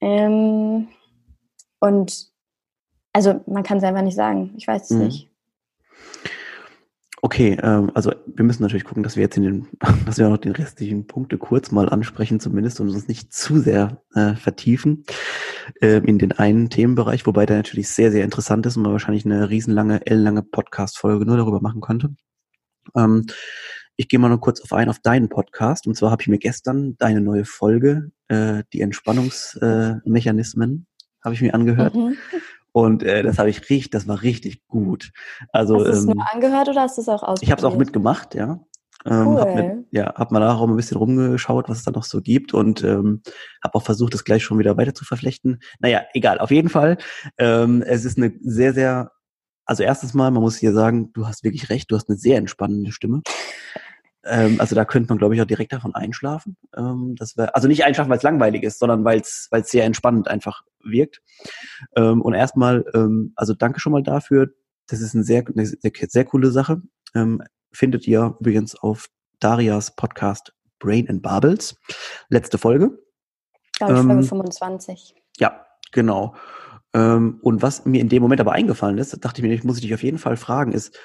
[0.00, 0.88] Ähm,
[1.78, 2.28] und
[3.12, 4.54] also man kann es einfach nicht sagen.
[4.56, 5.04] Ich weiß es mhm.
[5.04, 5.30] nicht.
[7.20, 9.68] Okay, ähm, also wir müssen natürlich gucken, dass wir jetzt in den,
[10.06, 13.58] dass wir auch noch den restlichen Punkte kurz mal ansprechen, zumindest und uns nicht zu
[13.58, 15.04] sehr äh, vertiefen
[15.80, 19.24] äh, in den einen Themenbereich, wobei der natürlich sehr, sehr interessant ist und man wahrscheinlich
[19.24, 22.14] eine riesenlange, ellenlange Podcast-Folge nur darüber machen könnte.
[22.94, 23.26] Ähm,
[23.96, 25.86] ich gehe mal nur kurz auf ein auf deinen Podcast.
[25.86, 31.40] Und zwar habe ich mir gestern deine neue Folge, äh, die Entspannungsmechanismen, äh, habe ich
[31.40, 31.94] mir angehört.
[31.94, 32.16] Mhm.
[32.72, 35.12] Und äh, das habe ich richtig, das war richtig gut.
[35.50, 37.42] Also, hast du es ähm, nur angehört oder hast du es auch ausprobiert?
[37.42, 38.60] Ich habe es auch mitgemacht, ja.
[39.06, 39.40] Ähm, cool.
[39.40, 42.20] Hab mit, ja, hab mal nachher auch ein bisschen rumgeschaut, was es da noch so
[42.20, 43.22] gibt und ähm,
[43.62, 45.60] habe auch versucht, das gleich schon wieder weiter zu verflechten.
[45.78, 46.98] Naja, egal, auf jeden Fall.
[47.38, 49.12] Ähm, es ist eine sehr, sehr,
[49.64, 52.38] also erstens mal, man muss hier sagen, du hast wirklich recht, du hast eine sehr
[52.38, 53.22] entspannende Stimme.
[54.24, 56.56] Ähm, also da könnte man, glaube ich, auch direkt davon einschlafen.
[56.76, 60.28] Ähm, das wär, also nicht einschlafen, weil es langweilig ist, sondern weil es sehr entspannend
[60.28, 61.22] einfach wirkt.
[61.94, 64.48] Ähm, und erstmal, ähm, also danke schon mal dafür.
[64.88, 66.82] Das ist eine sehr, eine sehr, sehr coole Sache.
[67.14, 67.42] Ähm,
[67.76, 69.08] findet ihr übrigens auf
[69.40, 71.76] Darias Podcast Brain and Bubbles.
[72.28, 72.98] Letzte Folge.
[73.74, 75.14] Glaube ich, Folge 25.
[75.14, 76.34] Ähm, ja, genau.
[76.94, 79.80] Ähm, und was mir in dem Moment aber eingefallen ist, dachte ich mir, ich muss
[79.80, 80.98] dich auf jeden Fall fragen, ist,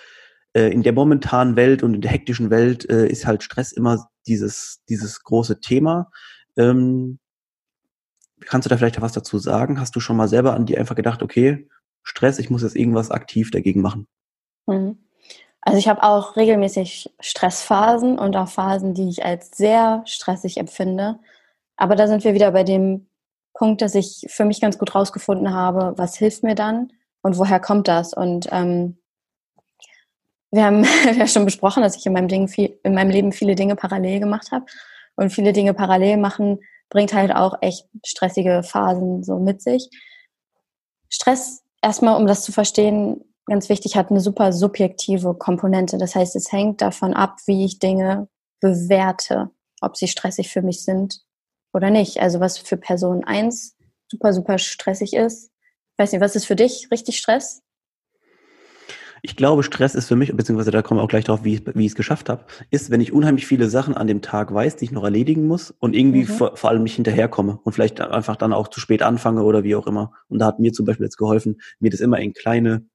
[0.54, 4.08] äh, in der momentanen Welt und in der hektischen Welt äh, ist halt Stress immer
[4.28, 6.10] dieses, dieses große Thema.
[6.58, 7.20] Ähm,
[8.42, 9.80] kannst du da vielleicht was dazu sagen?
[9.80, 11.68] Hast du schon mal selber an dir einfach gedacht, okay,
[12.04, 14.08] Stress, ich muss jetzt irgendwas aktiv dagegen machen?
[14.68, 14.98] Mhm.
[15.62, 21.20] Also ich habe auch regelmäßig Stressphasen und auch Phasen, die ich als sehr stressig empfinde.
[21.78, 23.08] Aber da sind wir wieder bei dem
[23.54, 27.60] Punkt, dass ich für mich ganz gut rausgefunden habe, was hilft mir dann und woher
[27.60, 28.14] kommt das.
[28.14, 28.98] Und ähm,
[30.52, 30.84] wir haben
[31.18, 34.20] ja schon besprochen, dass ich in meinem, Ding viel, in meinem Leben viele Dinge parallel
[34.20, 34.66] gemacht habe.
[35.16, 39.90] Und viele Dinge parallel machen bringt halt auch echt stressige Phasen so mit sich.
[41.10, 45.98] Stress, erstmal, um das zu verstehen, ganz wichtig, hat eine super subjektive Komponente.
[45.98, 48.30] Das heißt, es hängt davon ab, wie ich Dinge
[48.62, 49.50] bewerte,
[49.82, 51.22] ob sie stressig für mich sind
[51.74, 52.22] oder nicht.
[52.22, 53.76] Also was für Person 1
[54.10, 55.52] super, super stressig ist.
[55.92, 57.62] Ich weiß nicht, was ist für dich richtig Stress?
[59.22, 61.76] Ich glaube, Stress ist für mich, beziehungsweise da kommen wir auch gleich drauf, wie ich,
[61.76, 64.78] wie ich es geschafft habe, ist, wenn ich unheimlich viele Sachen an dem Tag weiß,
[64.78, 66.28] die ich noch erledigen muss und irgendwie mhm.
[66.28, 69.76] vor, vor allem nicht hinterherkomme und vielleicht einfach dann auch zu spät anfange oder wie
[69.76, 70.14] auch immer.
[70.30, 72.86] Und da hat mir zum Beispiel jetzt geholfen, mir das immer in kleine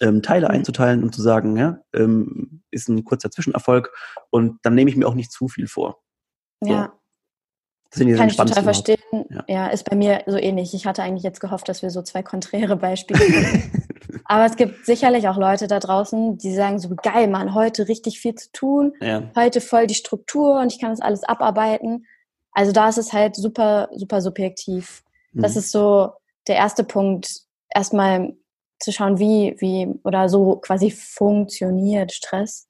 [0.00, 0.54] ähm, Teile mhm.
[0.54, 3.92] einzuteilen und zu sagen, ja, ähm, ist ein kurzer Zwischenerfolg
[4.30, 6.02] und dann nehme ich mir auch nicht zu viel vor.
[6.60, 6.70] So.
[6.70, 6.92] Ja.
[7.90, 8.98] Kann ich total verstehen.
[9.30, 9.44] Ja.
[9.46, 9.66] ja.
[9.68, 10.74] ist bei mir so ähnlich.
[10.74, 13.20] Ich hatte eigentlich jetzt gehofft, dass wir so zwei konträre Beispiele
[14.24, 18.20] Aber es gibt sicherlich auch Leute da draußen, die sagen so, geil, Mann, heute richtig
[18.20, 19.30] viel zu tun, ja.
[19.36, 22.06] heute voll die Struktur und ich kann das alles abarbeiten.
[22.52, 25.02] Also da ist es halt super, super subjektiv.
[25.32, 25.42] Mhm.
[25.42, 26.12] Das ist so
[26.46, 27.42] der erste Punkt,
[27.74, 28.34] erstmal
[28.80, 32.68] zu schauen, wie, wie oder so quasi funktioniert Stress.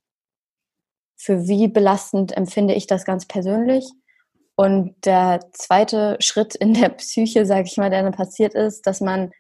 [1.17, 3.87] Für wie belastend empfinde ich das ganz persönlich?
[4.57, 9.01] Und der zweite Schritt in der Psyche, sage ich mal, der dann passiert ist, dass
[9.01, 9.33] man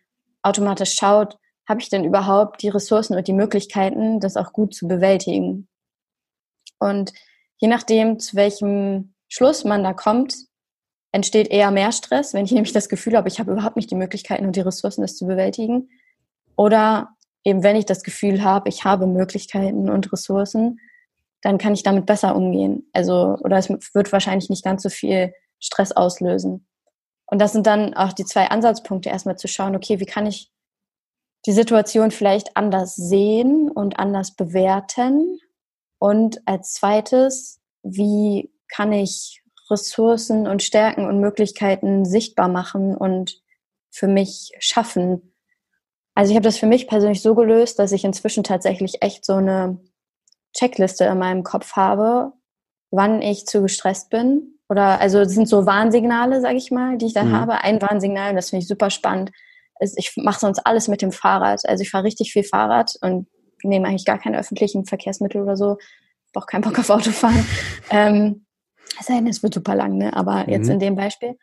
[0.42, 4.88] automatisch schaut, habe ich denn überhaupt die Ressourcen und die Möglichkeiten, das auch gut zu
[4.88, 5.68] bewältigen?
[6.78, 7.12] Und
[7.58, 10.34] je nachdem, zu welchem Schluss man da kommt,
[11.12, 13.96] entsteht eher mehr Stress, wenn ich nämlich das Gefühl habe, ich habe überhaupt nicht die
[13.96, 15.88] Möglichkeiten und die Ressourcen, das zu bewältigen.
[16.56, 17.10] Oder
[17.44, 20.80] eben, wenn ich das Gefühl habe, ich habe Möglichkeiten und Ressourcen,
[21.42, 22.88] dann kann ich damit besser umgehen.
[22.92, 26.66] Also, oder es wird wahrscheinlich nicht ganz so viel Stress auslösen.
[27.26, 30.50] Und das sind dann auch die zwei Ansatzpunkte, erstmal zu schauen, okay, wie kann ich
[31.46, 35.38] die Situation vielleicht anders sehen und anders bewerten?
[35.98, 43.40] Und als zweites, wie kann ich Ressourcen und Stärken und Möglichkeiten sichtbar machen und
[43.90, 45.33] für mich schaffen?
[46.14, 49.34] Also ich habe das für mich persönlich so gelöst, dass ich inzwischen tatsächlich echt so
[49.34, 49.80] eine
[50.56, 52.32] Checkliste in meinem Kopf habe,
[52.90, 54.58] wann ich zu gestresst bin.
[54.68, 57.36] Oder also es sind so Warnsignale, sage ich mal, die ich dann mhm.
[57.36, 57.60] habe.
[57.62, 59.32] Ein Warnsignal, das finde ich super spannend,
[59.80, 61.60] ist, ich mache sonst alles mit dem Fahrrad.
[61.66, 63.26] Also ich fahre richtig viel Fahrrad und
[63.62, 65.78] nehme eigentlich gar keine öffentlichen Verkehrsmittel oder so.
[65.80, 67.46] Ich auch keinen Bock auf Autofahren.
[67.90, 68.46] ähm,
[68.98, 70.14] es wird super lang, ne?
[70.14, 70.50] Aber mhm.
[70.50, 71.36] jetzt in dem Beispiel.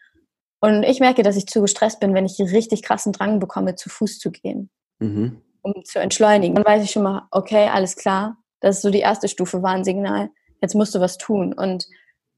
[0.61, 3.89] Und ich merke, dass ich zu gestresst bin, wenn ich richtig krassen Drang bekomme, zu
[3.89, 4.69] Fuß zu gehen,
[4.99, 5.41] mhm.
[5.61, 6.55] um zu entschleunigen.
[6.55, 10.29] Dann weiß ich schon mal, okay, alles klar, das ist so die erste Stufe Warnsignal.
[10.61, 11.53] Jetzt musst du was tun.
[11.53, 11.87] Und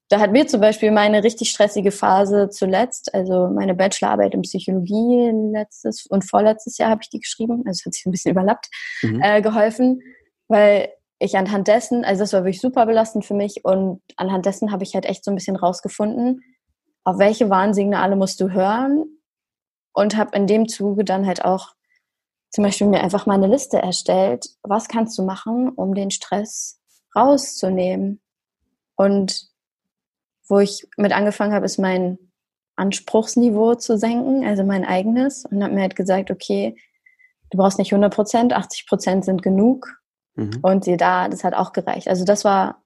[0.07, 5.31] da hat mir zum Beispiel meine richtig stressige Phase zuletzt, also meine Bachelorarbeit in Psychologie
[5.51, 8.69] letztes und vorletztes Jahr habe ich die geschrieben, also es hat sich ein bisschen überlappt,
[9.01, 9.21] mhm.
[9.21, 10.01] äh, geholfen,
[10.47, 14.71] weil ich anhand dessen, also das war wirklich super belastend für mich und anhand dessen
[14.71, 16.41] habe ich halt echt so ein bisschen rausgefunden,
[17.03, 19.05] auf welche Warnsignale musst du hören
[19.93, 21.75] und habe in dem Zuge dann halt auch
[22.49, 26.79] zum Beispiel mir einfach mal eine Liste erstellt, was kannst du machen, um den Stress
[27.15, 28.21] rauszunehmen.
[28.95, 29.47] Und
[30.47, 32.19] wo ich mit angefangen habe, ist mein
[32.75, 35.45] Anspruchsniveau zu senken, also mein eigenes.
[35.45, 36.75] Und habe mir halt gesagt, okay,
[37.49, 39.99] du brauchst nicht 100 Prozent, 80 Prozent sind genug.
[40.35, 40.59] Mhm.
[40.61, 42.07] Und sie da, das hat auch gereicht.
[42.07, 42.82] Also das war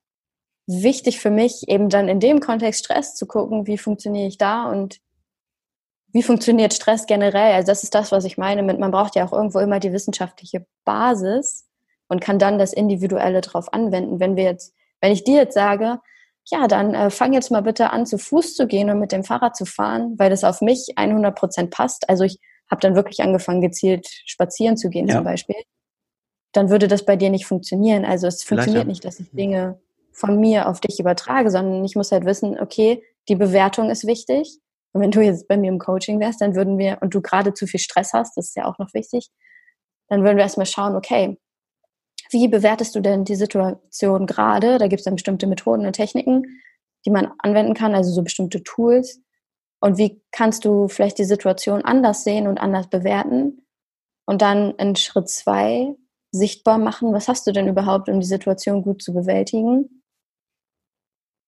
[0.67, 4.69] wichtig für mich, eben dann in dem Kontext Stress zu gucken, wie funktioniere ich da
[4.69, 4.99] und
[6.11, 7.53] wie funktioniert Stress generell?
[7.53, 9.93] Also das ist das, was ich meine mit, man braucht ja auch irgendwo immer die
[9.93, 11.67] wissenschaftliche Basis
[12.07, 14.19] und kann dann das Individuelle drauf anwenden.
[14.19, 15.99] Wenn wir jetzt, wenn ich dir jetzt sage,
[16.49, 19.23] ja, dann äh, fang jetzt mal bitte an, zu Fuß zu gehen und mit dem
[19.23, 22.09] Fahrrad zu fahren, weil das auf mich 100 Prozent passt.
[22.09, 25.15] Also ich habe dann wirklich angefangen, gezielt spazieren zu gehen ja.
[25.15, 25.57] zum Beispiel.
[26.53, 28.05] Dann würde das bei dir nicht funktionieren.
[28.05, 28.89] Also es funktioniert ja.
[28.89, 29.79] nicht, dass ich Dinge
[30.17, 34.59] von mir auf dich übertrage, sondern ich muss halt wissen, okay, die Bewertung ist wichtig.
[34.91, 37.53] Und wenn du jetzt bei mir im Coaching wärst, dann würden wir, und du gerade
[37.53, 39.29] zu viel Stress hast, das ist ja auch noch wichtig,
[40.09, 41.37] dann würden wir erstmal schauen, okay,
[42.31, 44.79] wie bewertest du denn die Situation gerade?
[44.79, 46.61] Da gibt es dann bestimmte Methoden und Techniken,
[47.05, 49.21] die man anwenden kann, also so bestimmte Tools.
[49.79, 53.67] Und wie kannst du vielleicht die Situation anders sehen und anders bewerten?
[54.25, 55.95] Und dann in Schritt zwei
[56.31, 59.96] sichtbar machen, was hast du denn überhaupt, um die Situation gut zu bewältigen?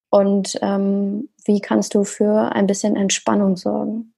[0.10, 4.13] Und ähm, wie kannst du für ein bisschen Entspannung sorgen?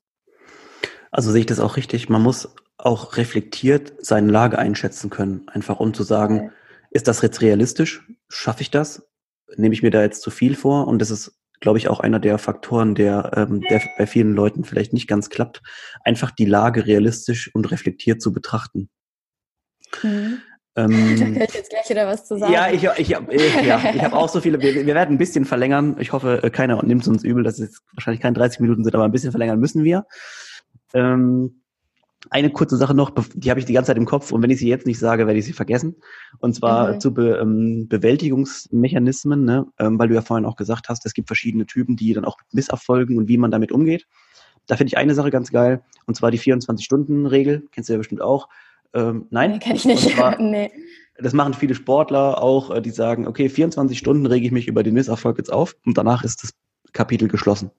[1.12, 2.08] Also sehe ich das auch richtig.
[2.10, 6.52] Man muss auch reflektiert seine Lage einschätzen können, einfach um zu sagen, okay.
[6.92, 8.08] ist das jetzt realistisch?
[8.30, 9.08] Schaffe ich das?
[9.58, 10.88] Nehme ich mir da jetzt zu viel vor?
[10.88, 14.64] Und das ist, glaube ich, auch einer der Faktoren, der, ähm, der bei vielen Leuten
[14.64, 15.62] vielleicht nicht ganz klappt,
[16.04, 18.90] einfach die Lage realistisch und reflektiert zu betrachten.
[20.02, 20.42] Mhm.
[20.76, 22.54] Ähm, da ich jetzt gleich wieder was zu sagen.
[22.54, 24.62] Ja, ich, ich, ich, ja, ich habe auch so viele.
[24.62, 25.98] Wir, wir, werden ein bisschen verlängern.
[26.00, 28.96] Ich hoffe, äh, keiner nimmt es uns übel, dass es wahrscheinlich keine 30 Minuten sind,
[28.96, 30.06] aber ein bisschen verlängern müssen wir.
[30.94, 31.62] Ähm,
[32.30, 34.60] eine kurze Sache noch, die habe ich die ganze Zeit im Kopf und wenn ich
[34.60, 35.96] sie jetzt nicht sage, werde ich sie vergessen.
[36.40, 37.00] Und zwar mhm.
[37.00, 39.66] zu Be ähm, Bewältigungsmechanismen, ne?
[39.80, 42.38] ähm, weil du ja vorhin auch gesagt hast, es gibt verschiedene Typen, die dann auch
[42.52, 44.06] Misserfolgen und wie man damit umgeht.
[44.68, 48.22] Da finde ich eine Sache ganz geil, und zwar die 24-Stunden-Regel, kennst du ja bestimmt
[48.22, 48.48] auch.
[48.94, 50.10] Ähm, nein, nee, kenn ich nicht.
[50.10, 50.72] Zwar, nee.
[51.18, 54.84] Das machen viele Sportler auch, äh, die sagen, okay, 24 Stunden rege ich mich über
[54.84, 56.54] den Misserfolg jetzt auf und danach ist das
[56.94, 57.72] Kapitel geschlossen.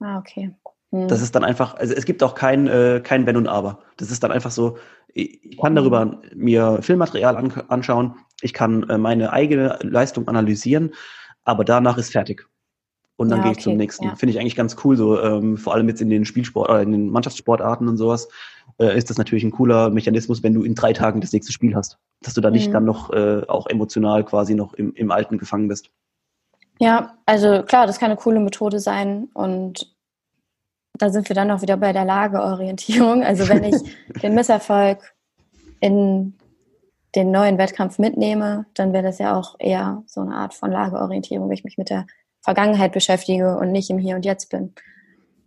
[0.00, 0.54] Ah, okay.
[0.92, 1.08] Hm.
[1.08, 3.80] Das ist dann einfach, also es gibt auch kein, äh, kein Wenn und Aber.
[3.96, 4.78] Das ist dann einfach so,
[5.12, 6.18] ich kann darüber hm.
[6.34, 10.92] mir Filmmaterial an, anschauen, ich kann äh, meine eigene Leistung analysieren,
[11.44, 12.46] aber danach ist fertig.
[13.20, 13.64] Und dann ja, gehe ich okay.
[13.64, 14.04] zum nächsten.
[14.06, 14.14] Ja.
[14.14, 16.90] Finde ich eigentlich ganz cool, so ähm, vor allem jetzt in den Spielsport oder in
[16.90, 18.30] den Mannschaftssportarten und sowas,
[18.78, 21.74] äh, ist das natürlich ein cooler Mechanismus, wenn du in drei Tagen das nächste Spiel
[21.74, 21.98] hast.
[22.22, 22.72] Dass du da nicht mhm.
[22.72, 25.90] dann noch äh, auch emotional quasi noch im, im Alten gefangen bist.
[26.78, 29.94] Ja, also klar, das kann eine coole Methode sein und
[30.94, 33.22] da sind wir dann auch wieder bei der Lageorientierung.
[33.22, 33.76] Also wenn ich
[34.22, 35.14] den Misserfolg
[35.80, 36.38] in
[37.14, 41.50] den neuen Wettkampf mitnehme, dann wäre das ja auch eher so eine Art von Lageorientierung,
[41.50, 42.06] wenn ich mich mit der
[42.42, 44.74] Vergangenheit beschäftige und nicht im Hier und Jetzt bin.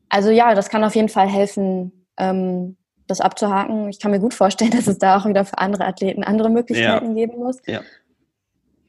[0.10, 2.78] Also ja, das kann auf jeden Fall helfen, ähm,
[3.08, 3.90] das abzuhaken.
[3.90, 7.16] Ich kann mir gut vorstellen, dass es da auch wieder für andere Athleten andere Möglichkeiten
[7.18, 7.26] ja.
[7.26, 7.58] geben muss.
[7.66, 7.82] Ja.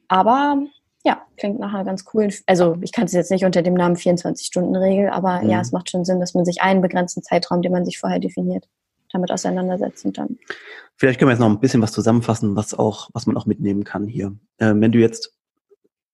[0.09, 0.59] Aber
[1.05, 3.97] ja, klingt nach einer ganz coolen, also ich kann es jetzt nicht unter dem Namen
[3.97, 5.51] 24-Stunden-Regel, aber mhm.
[5.51, 8.19] ja, es macht schon Sinn, dass man sich einen begrenzten Zeitraum, den man sich vorher
[8.19, 8.67] definiert,
[9.13, 10.39] damit auseinandersetzt und dann.
[10.97, 13.85] Vielleicht können wir jetzt noch ein bisschen was zusammenfassen, was auch, was man auch mitnehmen
[13.85, 14.35] kann hier.
[14.59, 15.37] Ähm, wenn du jetzt,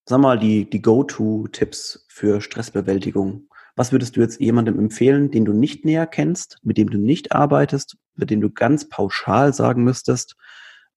[0.05, 5.53] sag mal, die, die Go-To-Tipps für Stressbewältigung, was würdest du jetzt jemandem empfehlen, den du
[5.53, 10.35] nicht näher kennst, mit dem du nicht arbeitest, mit dem du ganz pauschal sagen müsstest,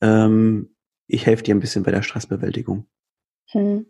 [0.00, 0.74] ähm,
[1.06, 2.86] ich helfe dir ein bisschen bei der Stressbewältigung?
[3.50, 3.86] Hm.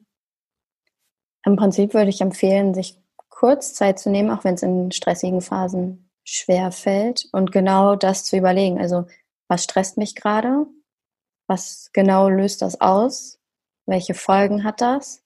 [1.44, 2.98] Im Prinzip würde ich empfehlen, sich
[3.28, 8.24] kurz Zeit zu nehmen, auch wenn es in stressigen Phasen schwer fällt und genau das
[8.24, 8.78] zu überlegen.
[8.78, 9.06] Also,
[9.48, 10.66] was stresst mich gerade?
[11.46, 13.38] Was genau löst das aus?
[13.86, 15.22] Welche Folgen hat das?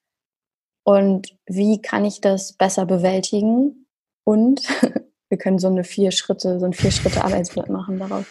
[0.85, 3.87] Und wie kann ich das besser bewältigen?
[4.25, 4.63] Und
[5.29, 8.27] wir können so eine vier Schritte, so ein vier Schritte Arbeitsblatt machen darauf.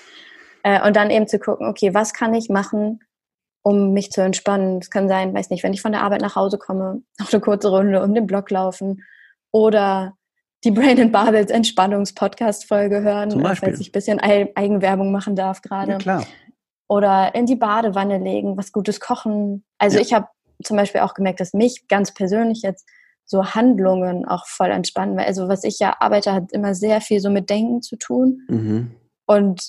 [0.63, 2.99] Äh, und dann eben zu gucken, okay, was kann ich machen,
[3.63, 4.79] um mich zu entspannen.
[4.79, 7.41] Es kann sein, weiß nicht, wenn ich von der Arbeit nach Hause komme, noch eine
[7.41, 9.03] kurze Runde um den Block laufen
[9.51, 10.15] oder
[10.63, 13.69] die Brain and Barbels Entspannungspodcast-Folge hören, Zum Beispiel.
[13.69, 15.91] falls ich ein bisschen Eigenwerbung machen darf gerade.
[15.91, 16.25] Ja, klar.
[16.87, 19.65] Oder in die Badewanne legen, was Gutes kochen.
[19.77, 20.03] Also ja.
[20.03, 20.27] ich habe
[20.63, 22.87] zum Beispiel auch gemerkt, dass mich ganz persönlich jetzt
[23.25, 25.17] so Handlungen auch voll entspannen.
[25.17, 28.41] Weil also was ich ja arbeite, hat immer sehr viel so mit Denken zu tun.
[28.47, 28.91] Mhm.
[29.25, 29.61] Und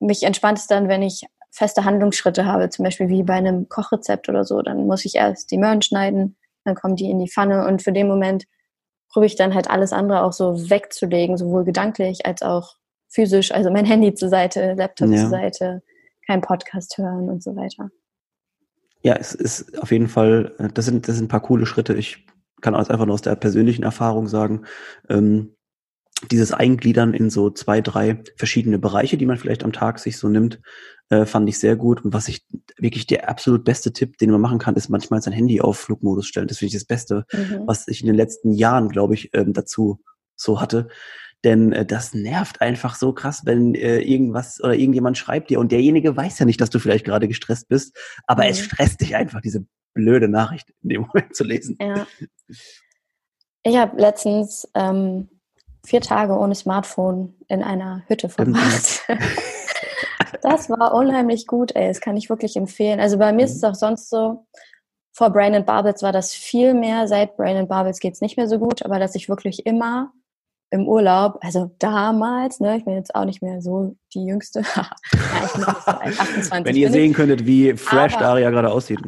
[0.00, 4.28] mich entspannt es dann, wenn ich feste Handlungsschritte habe, zum Beispiel wie bei einem Kochrezept
[4.28, 7.66] oder so, dann muss ich erst die Möhren schneiden, dann kommen die in die Pfanne
[7.66, 8.44] und für den Moment
[9.08, 12.74] probiere ich dann halt alles andere auch so wegzulegen, sowohl gedanklich als auch
[13.14, 15.20] physisch, also mein Handy zur Seite, Laptop ja.
[15.20, 15.82] zur Seite,
[16.26, 17.90] kein Podcast hören und so weiter.
[19.02, 21.94] Ja, es ist auf jeden Fall, äh, das sind, das sind ein paar coole Schritte.
[21.94, 22.26] Ich
[22.60, 24.64] kann auch einfach nur aus der persönlichen Erfahrung sagen,
[25.08, 25.54] ähm,
[26.30, 30.28] dieses Eingliedern in so zwei, drei verschiedene Bereiche, die man vielleicht am Tag sich so
[30.28, 30.60] nimmt,
[31.10, 32.02] äh, fand ich sehr gut.
[32.04, 32.46] Und was ich
[32.78, 36.26] wirklich der absolut beste Tipp, den man machen kann, ist manchmal sein Handy auf Flugmodus
[36.26, 36.48] stellen.
[36.48, 37.64] Das finde ich das Beste, mhm.
[37.66, 40.00] was ich in den letzten Jahren, glaube ich, ähm, dazu
[40.34, 40.88] so hatte.
[41.44, 45.70] Denn äh, das nervt einfach so krass, wenn äh, irgendwas oder irgendjemand schreibt dir und
[45.70, 48.50] derjenige weiß ja nicht, dass du vielleicht gerade gestresst bist, aber mhm.
[48.50, 51.76] es stresst dich einfach, diese blöde Nachricht in dem Moment zu lesen.
[51.80, 52.06] Ja.
[53.62, 55.28] Ich habe letztens ähm,
[55.84, 59.02] vier Tage ohne Smartphone in einer Hütte verbracht.
[60.42, 61.88] das war unheimlich gut, ey.
[61.88, 63.00] Das kann ich wirklich empfehlen.
[63.00, 63.44] Also bei mir mhm.
[63.44, 64.46] ist es auch sonst so,
[65.12, 67.06] vor Brain and Barbels war das viel mehr.
[67.06, 70.12] Seit Brain and Barbels geht es nicht mehr so gut, aber dass ich wirklich immer
[70.74, 74.62] im Urlaub, also damals, ne, ich bin jetzt auch nicht mehr so die Jüngste.
[74.74, 74.90] ja,
[75.44, 76.50] ich bin 28.
[76.64, 77.16] Wenn ihr sehen ich.
[77.16, 78.98] könntet, wie fresh aber, Daria gerade aussieht.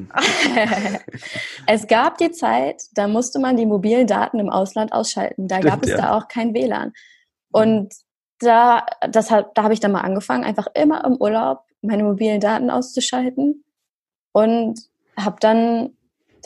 [1.66, 5.48] es gab die Zeit, da musste man die mobilen Daten im Ausland ausschalten.
[5.48, 5.96] Da Stimmt, gab es ja.
[5.96, 6.92] da auch kein WLAN.
[7.50, 7.92] Und
[8.38, 12.40] da, das hat, da habe ich dann mal angefangen, einfach immer im Urlaub meine mobilen
[12.40, 13.64] Daten auszuschalten
[14.30, 14.78] und
[15.16, 15.95] habe dann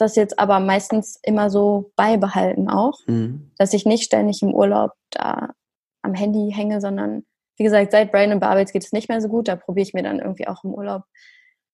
[0.01, 3.51] das jetzt aber meistens immer so beibehalten auch, mhm.
[3.57, 5.53] dass ich nicht ständig im Urlaub da
[6.01, 7.23] am Handy hänge, sondern
[7.57, 9.47] wie gesagt, seit Brain and Barbels geht es nicht mehr so gut.
[9.47, 11.03] Da probiere ich mir dann irgendwie auch im Urlaub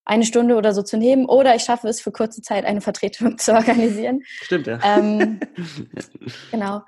[0.03, 3.37] eine Stunde oder so zu nehmen oder ich schaffe es für kurze Zeit eine Vertretung
[3.37, 4.21] zu organisieren.
[4.25, 4.79] Stimmt, ja.
[4.83, 5.39] Ähm,
[6.51, 6.81] genau.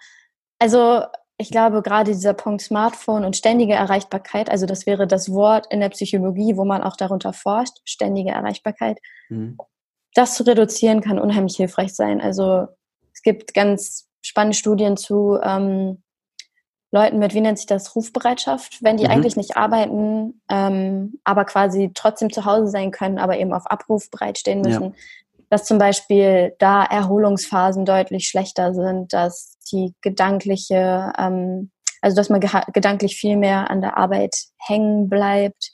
[0.60, 1.04] Also
[1.38, 5.80] ich glaube, gerade dieser Punkt Smartphone und ständige Erreichbarkeit, also das wäre das Wort in
[5.80, 9.58] der Psychologie, wo man auch darunter forscht, ständige Erreichbarkeit, mhm.
[10.14, 12.22] Das zu reduzieren kann unheimlich hilfreich sein.
[12.22, 12.68] Also
[13.14, 16.02] es gibt ganz spannende Studien zu ähm,
[16.92, 19.12] Leuten mit, wie nennt sich das, Rufbereitschaft, wenn die mhm.
[19.12, 24.10] eigentlich nicht arbeiten, ähm, aber quasi trotzdem zu Hause sein können, aber eben auf Abruf
[24.10, 24.84] bereitstehen müssen.
[24.84, 24.92] Ja.
[25.52, 32.40] Dass zum Beispiel da Erholungsphasen deutlich schlechter sind, dass die gedankliche, ähm, also dass man
[32.74, 35.72] gedanklich viel mehr an der Arbeit hängen bleibt.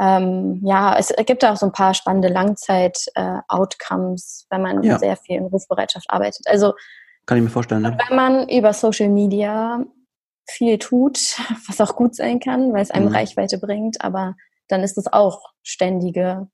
[0.00, 4.98] Ähm, ja, es gibt auch so ein paar spannende Langzeit-Outcomes, äh, wenn man ja.
[4.98, 6.46] sehr viel in Rufbereitschaft arbeitet.
[6.46, 6.74] Also
[7.26, 7.82] kann ich mir vorstellen.
[7.82, 7.98] Ne?
[8.08, 9.84] Wenn man über Social Media
[10.46, 11.18] viel tut,
[11.68, 13.14] was auch gut sein kann, weil es einem mhm.
[13.14, 14.36] Reichweite bringt, aber
[14.68, 16.48] dann ist es auch ständige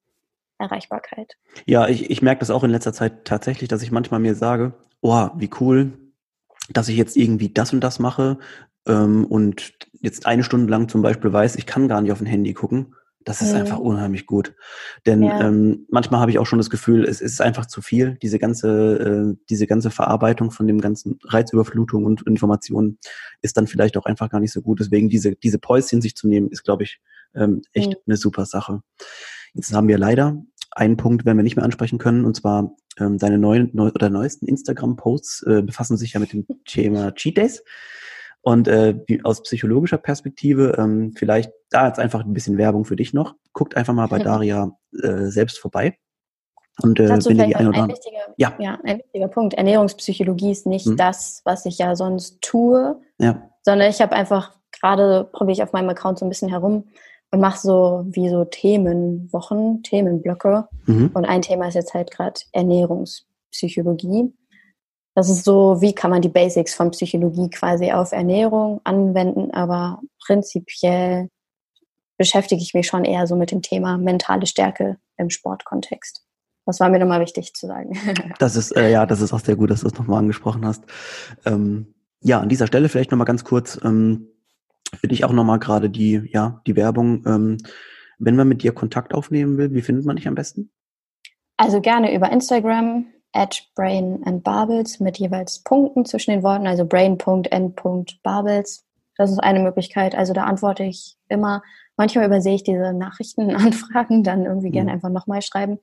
[0.58, 1.36] Erreichbarkeit.
[1.66, 4.72] Ja, ich, ich merke das auch in letzter Zeit tatsächlich, dass ich manchmal mir sage,
[5.00, 5.92] oh, wie cool,
[6.70, 8.38] dass ich jetzt irgendwie das und das mache
[8.86, 12.26] ähm, und jetzt eine Stunde lang zum Beispiel weiß, ich kann gar nicht auf ein
[12.26, 13.60] Handy gucken das ist mhm.
[13.60, 14.54] einfach unheimlich gut.
[15.06, 15.40] Denn ja.
[15.40, 18.18] ähm, manchmal habe ich auch schon das Gefühl, es ist einfach zu viel.
[18.22, 22.98] Diese ganze, äh, diese ganze Verarbeitung von dem ganzen Reizüberflutung und Informationen
[23.40, 24.80] ist dann vielleicht auch einfach gar nicht so gut.
[24.80, 27.00] Deswegen diese, diese Päuschen sich zu nehmen, ist, glaube ich,
[27.34, 27.96] ähm, echt mhm.
[28.06, 28.82] eine super Sache.
[29.54, 30.36] Jetzt haben wir leider
[30.72, 34.10] einen Punkt, werden wir nicht mehr ansprechen können, und zwar ähm, deine neuen neu, oder
[34.10, 37.62] neuesten Instagram-Posts äh, befassen sich ja mit dem Thema Cheat Days.
[38.44, 43.14] Und äh, aus psychologischer Perspektive, ähm, vielleicht da jetzt einfach ein bisschen Werbung für dich
[43.14, 43.34] noch.
[43.54, 45.96] Guckt einfach mal bei Daria äh, selbst vorbei.
[46.82, 48.54] Und äh, Dazu wenn ihr die ein, ein, wichtiger, ja.
[48.58, 48.78] ja.
[48.84, 49.54] ein wichtiger Punkt.
[49.54, 50.98] Ernährungspsychologie ist nicht hm.
[50.98, 53.48] das, was ich ja sonst tue, ja.
[53.62, 56.84] sondern ich habe einfach gerade probiere ich auf meinem Account so ein bisschen herum
[57.30, 60.68] und mache so wie so Themenwochen, Themenblöcke.
[60.84, 61.10] Mhm.
[61.14, 64.34] Und ein Thema ist jetzt halt gerade Ernährungspsychologie.
[65.14, 70.00] Das ist so, wie kann man die Basics von Psychologie quasi auf Ernährung anwenden, aber
[70.24, 71.28] prinzipiell
[72.18, 76.24] beschäftige ich mich schon eher so mit dem Thema mentale Stärke im Sportkontext.
[76.66, 77.98] Das war mir nochmal wichtig zu sagen.
[78.38, 80.84] Das ist, äh, ja, das ist auch sehr gut, dass du es nochmal angesprochen hast.
[81.44, 84.28] Ähm, ja, an dieser Stelle vielleicht nochmal ganz kurz, ähm,
[84.94, 87.24] für dich auch nochmal gerade die, ja, die Werbung.
[87.26, 87.58] Ähm,
[88.18, 90.70] wenn man mit dir Kontakt aufnehmen will, wie findet man dich am besten?
[91.56, 96.86] Also gerne über Instagram, at Brain and Barbels mit jeweils Punkten zwischen den Worten, also
[96.86, 98.86] Brain.end.barbels.
[99.16, 100.14] Das ist eine Möglichkeit.
[100.14, 101.62] Also da antworte ich immer.
[101.96, 104.94] Manchmal übersehe ich diese Nachrichtenanfragen, dann irgendwie gerne mhm.
[104.94, 105.78] einfach nochmal schreiben.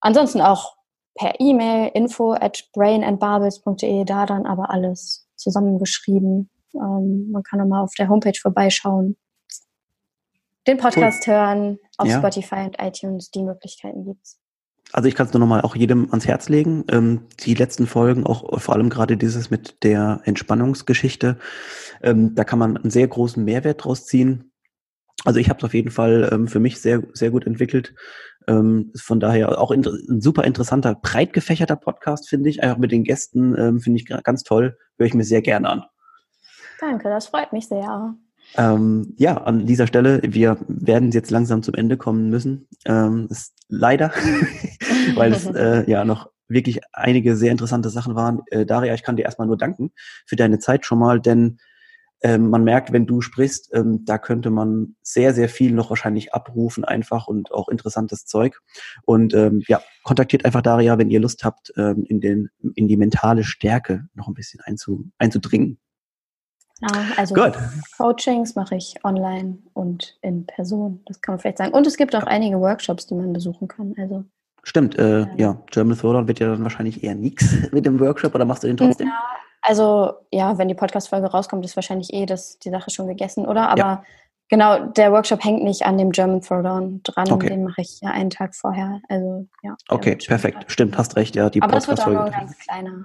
[0.00, 0.76] Ansonsten auch
[1.14, 6.50] per E-Mail info at brainandbarbels.de, da dann aber alles zusammengeschrieben.
[6.74, 9.16] Ähm, man kann nochmal auf der Homepage vorbeischauen,
[10.66, 11.34] den Podcast cool.
[11.34, 12.18] hören, auf ja.
[12.18, 14.41] Spotify und iTunes, die Möglichkeiten gibt's.
[14.92, 16.84] Also ich kann es nur nochmal auch jedem ans Herz legen.
[16.90, 21.38] Ähm, die letzten Folgen, auch vor allem gerade dieses mit der Entspannungsgeschichte,
[22.02, 24.52] ähm, da kann man einen sehr großen Mehrwert draus ziehen.
[25.24, 27.94] Also ich habe es auf jeden Fall ähm, für mich sehr, sehr gut entwickelt.
[28.48, 32.62] Ähm, von daher auch inter ein super interessanter, breit gefächerter Podcast, finde ich.
[32.62, 34.76] Einfach mit den Gästen ähm, finde ich ganz toll.
[34.98, 35.84] Höre ich mir sehr gerne an.
[36.80, 38.14] Danke, das freut mich sehr.
[38.56, 42.68] Ähm, ja, an dieser Stelle, wir werden jetzt langsam zum Ende kommen müssen.
[42.84, 44.12] Ähm, ist leider,
[45.14, 48.42] weil es äh, ja noch wirklich einige sehr interessante Sachen waren.
[48.50, 49.92] Äh, Daria, ich kann dir erstmal nur danken
[50.26, 51.58] für deine Zeit schon mal, denn
[52.24, 56.32] ähm, man merkt, wenn du sprichst, ähm, da könnte man sehr, sehr viel noch wahrscheinlich
[56.32, 58.60] abrufen einfach und auch interessantes Zeug.
[59.04, 62.96] Und ähm, ja, kontaktiert einfach Daria, wenn ihr Lust habt, ähm, in, den, in die
[62.96, 65.78] mentale Stärke noch ein bisschen einzu, einzudringen.
[66.82, 67.54] Genau, also Good.
[67.96, 71.72] Coachings mache ich online und in Person, das kann man vielleicht sagen.
[71.72, 73.94] Und es gibt auch einige Workshops, die man besuchen kann.
[73.98, 74.24] Also
[74.64, 78.44] Stimmt, äh, ja, German Throwdown wird ja dann wahrscheinlich eher nichts mit dem Workshop oder
[78.44, 79.08] machst du den trotzdem?
[79.08, 79.20] Ja,
[79.60, 83.68] also ja, wenn die Podcast-Folge rauskommt, ist wahrscheinlich eh das, die Sache schon gegessen, oder?
[83.68, 84.04] Aber ja.
[84.48, 87.48] genau, der Workshop hängt nicht an dem German Throwdown dran, okay.
[87.48, 89.00] den mache ich ja einen Tag vorher.
[89.08, 89.76] Also ja.
[89.88, 90.64] Okay, perfekt.
[90.66, 91.48] Stimmt, hast recht, ja.
[91.48, 93.04] Die Aber das wird auch nur ein ganz kleiner.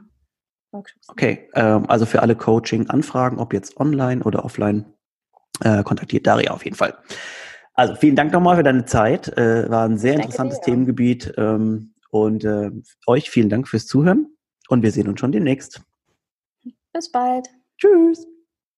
[0.77, 1.09] Workshops.
[1.09, 4.85] Okay, ähm, also für alle Coaching-Anfragen, ob jetzt online oder offline,
[5.61, 6.97] äh, kontaktiert Daria auf jeden Fall.
[7.73, 9.27] Also vielen Dank nochmal für deine Zeit.
[9.37, 10.71] Äh, war ein sehr Danke interessantes dir.
[10.71, 11.33] Themengebiet.
[11.37, 12.71] Ähm, und äh,
[13.05, 14.35] euch vielen Dank fürs Zuhören
[14.69, 15.81] und wir sehen uns schon demnächst.
[16.93, 17.47] Bis bald.
[17.77, 18.25] Tschüss.